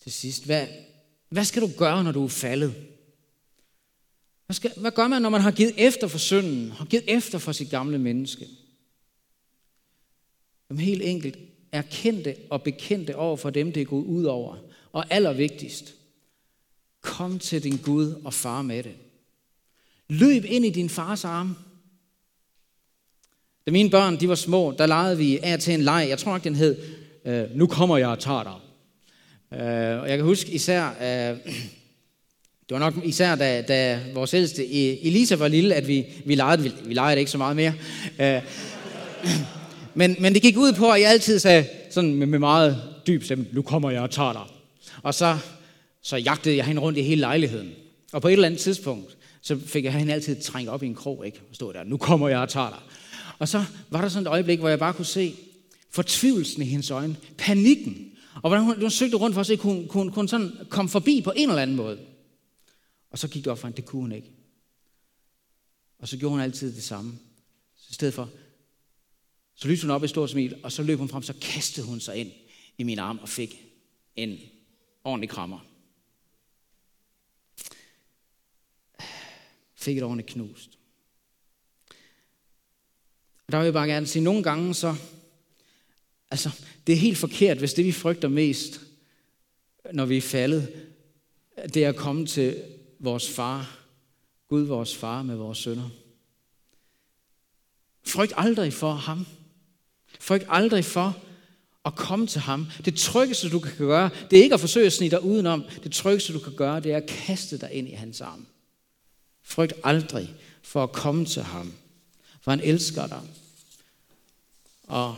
Til 0.00 0.12
sidst, 0.12 0.44
hvad, 0.44 0.66
hvad 1.28 1.44
skal 1.44 1.62
du 1.62 1.70
gøre, 1.76 2.04
når 2.04 2.12
du 2.12 2.24
er 2.24 2.28
faldet? 2.28 2.91
Hvad, 4.52 4.56
skal, 4.56 4.72
hvad 4.76 4.90
gør 4.90 5.08
man, 5.08 5.22
når 5.22 5.28
man 5.30 5.40
har 5.40 5.50
givet 5.50 5.74
efter 5.76 6.08
for 6.08 6.18
synden, 6.18 6.70
har 6.70 6.84
givet 6.84 7.04
efter 7.06 7.38
for 7.38 7.52
sit 7.52 7.70
gamle 7.70 7.98
menneske? 7.98 8.48
Jamen 10.70 10.84
helt 10.84 11.02
enkelt, 11.02 11.38
erkendte 11.72 12.36
og 12.50 12.62
bekendte 12.62 13.16
over 13.16 13.36
for 13.36 13.50
dem, 13.50 13.72
det 13.72 13.80
er 13.80 13.84
gået 13.84 14.04
ud 14.04 14.24
over. 14.24 14.56
Og 14.92 15.04
allervigtigst, 15.10 15.94
kom 17.00 17.38
til 17.38 17.62
din 17.62 17.76
Gud 17.76 18.14
og 18.24 18.34
far 18.34 18.62
med 18.62 18.82
det. 18.82 18.94
Løb 20.08 20.44
ind 20.44 20.64
i 20.64 20.70
din 20.70 20.88
fars 20.88 21.24
arme. 21.24 21.54
Da 23.66 23.70
mine 23.70 23.90
børn 23.90 24.20
de 24.20 24.28
var 24.28 24.34
små, 24.34 24.74
der 24.78 24.86
legede 24.86 25.18
vi 25.18 25.38
af 25.38 25.58
til 25.58 25.74
en 25.74 25.82
leg. 25.82 26.06
Jeg 26.08 26.18
tror 26.18 26.32
nok, 26.32 26.44
den 26.44 26.54
hed, 26.54 26.76
øh, 27.24 27.56
nu 27.56 27.66
kommer 27.66 27.96
jeg 27.96 28.08
og 28.08 28.18
tager 28.18 28.42
dig. 28.42 28.60
Øh, 29.60 30.00
og 30.00 30.08
jeg 30.08 30.18
kan 30.18 30.26
huske 30.26 30.52
især, 30.52 30.88
øh, 31.32 31.54
det 32.68 32.74
var 32.74 32.78
nok 32.78 33.04
især, 33.04 33.34
da, 33.34 33.62
da 33.62 34.00
vores 34.14 34.34
ældste 34.34 34.66
e, 34.66 35.06
Elisa 35.06 35.36
var 35.36 35.48
lille, 35.48 35.74
at 35.74 35.88
vi, 35.88 36.06
vi 36.24 36.34
legede, 36.34 36.62
vi, 36.62 36.72
vi 36.84 36.94
legede 36.94 37.18
ikke 37.18 37.30
så 37.30 37.38
meget 37.38 37.56
mere. 37.56 37.74
Øh, 38.20 38.42
men, 39.94 40.16
men 40.20 40.34
det 40.34 40.42
gik 40.42 40.56
ud 40.56 40.72
på, 40.72 40.90
at 40.90 41.00
jeg 41.00 41.10
altid 41.10 41.38
sagde, 41.38 41.66
sådan 41.90 42.14
med, 42.14 42.26
med 42.26 42.38
meget 42.38 42.82
dyb 43.06 43.24
stemme, 43.24 43.46
nu 43.52 43.62
kommer 43.62 43.90
jeg 43.90 44.00
og 44.00 44.10
tager 44.10 44.32
dig. 44.32 44.42
Og 45.02 45.14
så, 45.14 45.38
så 46.02 46.16
jagtede 46.16 46.56
jeg 46.56 46.64
hende 46.64 46.82
rundt 46.82 46.98
i 46.98 47.02
hele 47.02 47.20
lejligheden. 47.20 47.70
Og 48.12 48.22
på 48.22 48.28
et 48.28 48.32
eller 48.32 48.46
andet 48.46 48.60
tidspunkt, 48.60 49.16
så 49.42 49.58
fik 49.66 49.84
jeg 49.84 49.92
hende 49.92 50.12
altid 50.12 50.42
trængt 50.42 50.70
op 50.70 50.82
i 50.82 50.86
en 50.86 50.94
krog, 50.94 51.26
ikke? 51.26 51.40
Og 51.50 51.54
stod 51.54 51.72
der, 51.72 51.84
nu 51.84 51.96
kommer 51.96 52.28
jeg 52.28 52.38
og 52.38 52.48
tager 52.48 52.68
dig. 52.68 52.78
Og 53.38 53.48
så 53.48 53.64
var 53.90 54.00
der 54.00 54.08
sådan 54.08 54.26
et 54.26 54.30
øjeblik, 54.30 54.58
hvor 54.58 54.68
jeg 54.68 54.78
bare 54.78 54.92
kunne 54.92 55.06
se 55.06 55.34
fortvivlelsen 55.90 56.62
i 56.62 56.66
hendes 56.66 56.90
øjne, 56.90 57.16
panikken, 57.38 57.96
og 58.34 58.50
hvordan 58.50 58.64
hun, 58.64 58.80
hun 58.80 58.90
søgte 58.90 59.16
rundt 59.16 59.34
for 59.34 59.40
at 59.40 59.46
se, 59.46 59.56
kunne, 59.56 59.88
kunne, 59.88 60.12
kunne 60.12 60.28
sådan 60.28 60.50
komme 60.68 60.88
forbi 60.88 61.22
på 61.24 61.32
en 61.36 61.48
eller 61.48 61.62
anden 61.62 61.76
måde. 61.76 61.98
Og 63.12 63.18
så 63.18 63.28
gik 63.28 63.44
det 63.44 63.52
op 63.52 63.58
for 63.58 63.66
hende, 63.66 63.76
det 63.76 63.84
kunne 63.84 64.02
hun 64.02 64.12
ikke. 64.12 64.30
Og 65.98 66.08
så 66.08 66.16
gjorde 66.16 66.30
hun 66.30 66.40
altid 66.40 66.74
det 66.74 66.82
samme. 66.82 67.18
Så 67.76 67.86
i 67.90 67.94
stedet 67.94 68.14
for, 68.14 68.30
så 69.54 69.68
lyste 69.68 69.86
hun 69.86 69.90
op 69.90 70.04
i 70.04 70.08
stort 70.08 70.30
smil, 70.30 70.60
og 70.62 70.72
så 70.72 70.82
løb 70.82 70.98
hun 70.98 71.08
frem, 71.08 71.22
så 71.22 71.34
kastede 71.40 71.86
hun 71.86 72.00
sig 72.00 72.16
ind 72.16 72.32
i 72.78 72.82
min 72.82 72.98
arm 72.98 73.18
og 73.18 73.28
fik 73.28 73.64
en 74.16 74.38
ordentlig 75.04 75.30
krammer. 75.30 75.66
Fik 79.74 79.96
et 79.96 80.02
ordentligt 80.02 80.28
knust. 80.28 80.78
Der 83.50 83.58
vil 83.58 83.64
jeg 83.64 83.72
bare 83.72 83.88
gerne 83.88 84.06
sige, 84.06 84.22
nogle 84.22 84.42
gange 84.42 84.74
så, 84.74 84.94
altså, 86.30 86.50
det 86.86 86.92
er 86.92 86.96
helt 86.96 87.18
forkert, 87.18 87.58
hvis 87.58 87.74
det 87.74 87.84
vi 87.84 87.92
frygter 87.92 88.28
mest, 88.28 88.80
når 89.92 90.06
vi 90.06 90.16
er 90.16 90.20
faldet, 90.20 90.88
det 91.74 91.84
er 91.84 91.88
at 91.88 91.96
komme 91.96 92.26
til 92.26 92.71
vores 93.02 93.30
far, 93.30 93.78
Gud 94.48 94.62
vores 94.62 94.96
far 94.96 95.22
med 95.22 95.36
vores 95.36 95.58
sønner. 95.58 95.88
Frygt 98.06 98.32
aldrig 98.36 98.72
for 98.72 98.92
ham. 98.92 99.26
Frygt 100.20 100.44
aldrig 100.48 100.84
for 100.84 101.16
at 101.84 101.94
komme 101.94 102.26
til 102.26 102.40
ham. 102.40 102.66
Det 102.84 102.96
tryggeste, 102.96 103.50
du 103.50 103.58
kan 103.58 103.76
gøre, 103.76 104.10
det 104.30 104.38
er 104.38 104.42
ikke 104.42 104.54
at 104.54 104.60
forsøge 104.60 104.86
at 104.86 104.92
snige 104.92 105.10
dig 105.10 105.22
udenom. 105.22 105.64
Det 105.84 105.92
tryggeste, 105.92 106.32
du 106.32 106.38
kan 106.38 106.52
gøre, 106.52 106.80
det 106.80 106.92
er 106.92 106.96
at 106.96 107.06
kaste 107.06 107.58
dig 107.58 107.72
ind 107.72 107.88
i 107.88 107.92
hans 107.92 108.20
arm. 108.20 108.46
Frygt 109.42 109.72
aldrig 109.84 110.34
for 110.62 110.82
at 110.82 110.92
komme 110.92 111.24
til 111.24 111.42
ham, 111.42 111.72
for 112.40 112.50
han 112.50 112.60
elsker 112.60 113.06
dig. 113.06 113.20
Og 114.82 115.16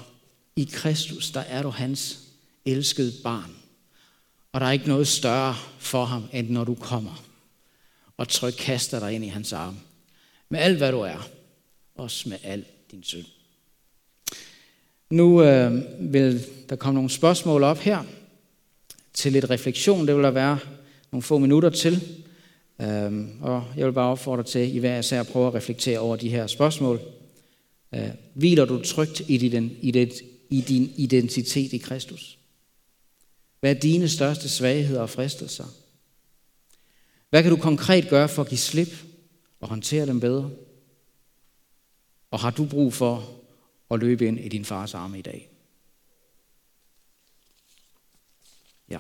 i 0.57 0.69
Kristus, 0.73 1.31
der 1.31 1.41
er 1.41 1.63
du 1.63 1.69
hans 1.69 2.19
elskede 2.65 3.13
barn. 3.23 3.57
Og 4.53 4.61
der 4.61 4.67
er 4.67 4.73
ikke 4.73 4.89
noget 4.89 5.09
større 5.09 5.57
for 5.79 6.05
ham, 6.05 6.25
end 6.33 6.51
når 6.51 6.65
du 6.65 6.75
kommer 6.75 7.34
og 8.17 8.29
tryk 8.29 8.55
kaster 8.59 9.01
dig 9.01 9.13
ind 9.13 9.25
i 9.25 9.29
hans 9.29 9.53
arm. 9.53 9.79
Med 10.49 10.61
alt, 10.61 10.77
hvad 10.77 10.93
du 10.93 11.01
er. 11.01 11.29
Også 11.95 12.29
med 12.29 12.39
al 12.43 12.65
din 12.91 13.03
synd. 13.03 13.27
Nu 15.11 15.43
øh, 15.43 15.83
vil 16.13 16.47
der 16.69 16.77
komme 16.77 16.95
nogle 16.95 17.11
spørgsmål 17.11 17.63
op 17.63 17.79
her 17.79 18.05
til 19.13 19.33
lidt 19.33 19.51
refleksion. 19.51 20.07
Det 20.07 20.17
vil 20.17 20.25
der 20.25 20.31
være 20.31 20.59
nogle 21.13 21.23
få 21.23 21.39
minutter 21.39 21.71
til. 21.71 22.03
Øh, 22.81 23.13
og 23.41 23.65
jeg 23.77 23.87
vil 23.87 23.93
bare 23.93 24.11
opfordre 24.11 24.43
til, 24.43 24.77
I 24.77 24.79
hver 24.79 24.99
især 24.99 25.23
prøve 25.23 25.47
at 25.47 25.55
reflektere 25.55 25.99
over 25.99 26.17
de 26.17 26.29
her 26.29 26.47
spørgsmål. 26.47 27.01
Øh, 27.95 28.09
hviler 28.35 28.65
du 28.65 28.83
trygt 28.83 29.23
i 29.29 29.39
din, 29.39 29.77
i, 29.81 29.91
dit, 29.91 30.23
i 30.51 30.61
din 30.61 30.93
identitet 30.97 31.73
i 31.73 31.79
Kristus? 31.79 32.39
Hvad 33.61 33.75
er 33.75 33.81
dine 33.81 34.09
største 34.09 34.49
svagheder 34.49 35.01
og 35.01 35.11
fristelser? 35.11 35.65
Hvad 37.35 37.43
kan 37.43 37.51
du 37.51 37.57
konkret 37.57 38.09
gøre 38.09 38.29
for 38.29 38.43
at 38.43 38.49
give 38.49 38.59
slip 38.59 38.89
og 39.61 39.69
håndtere 39.69 40.07
dem 40.07 40.21
bedre? 40.21 40.51
Og 42.31 42.41
har 42.41 42.51
du 42.51 42.65
brug 42.65 42.93
for 42.93 43.41
at 43.91 44.01
løbe 44.01 44.27
ind 44.27 44.41
i 44.41 44.49
din 44.49 44.65
fars 44.65 44.95
arme 44.95 45.19
i 45.19 45.23
dag? 45.23 45.51
Ja. 48.89 48.99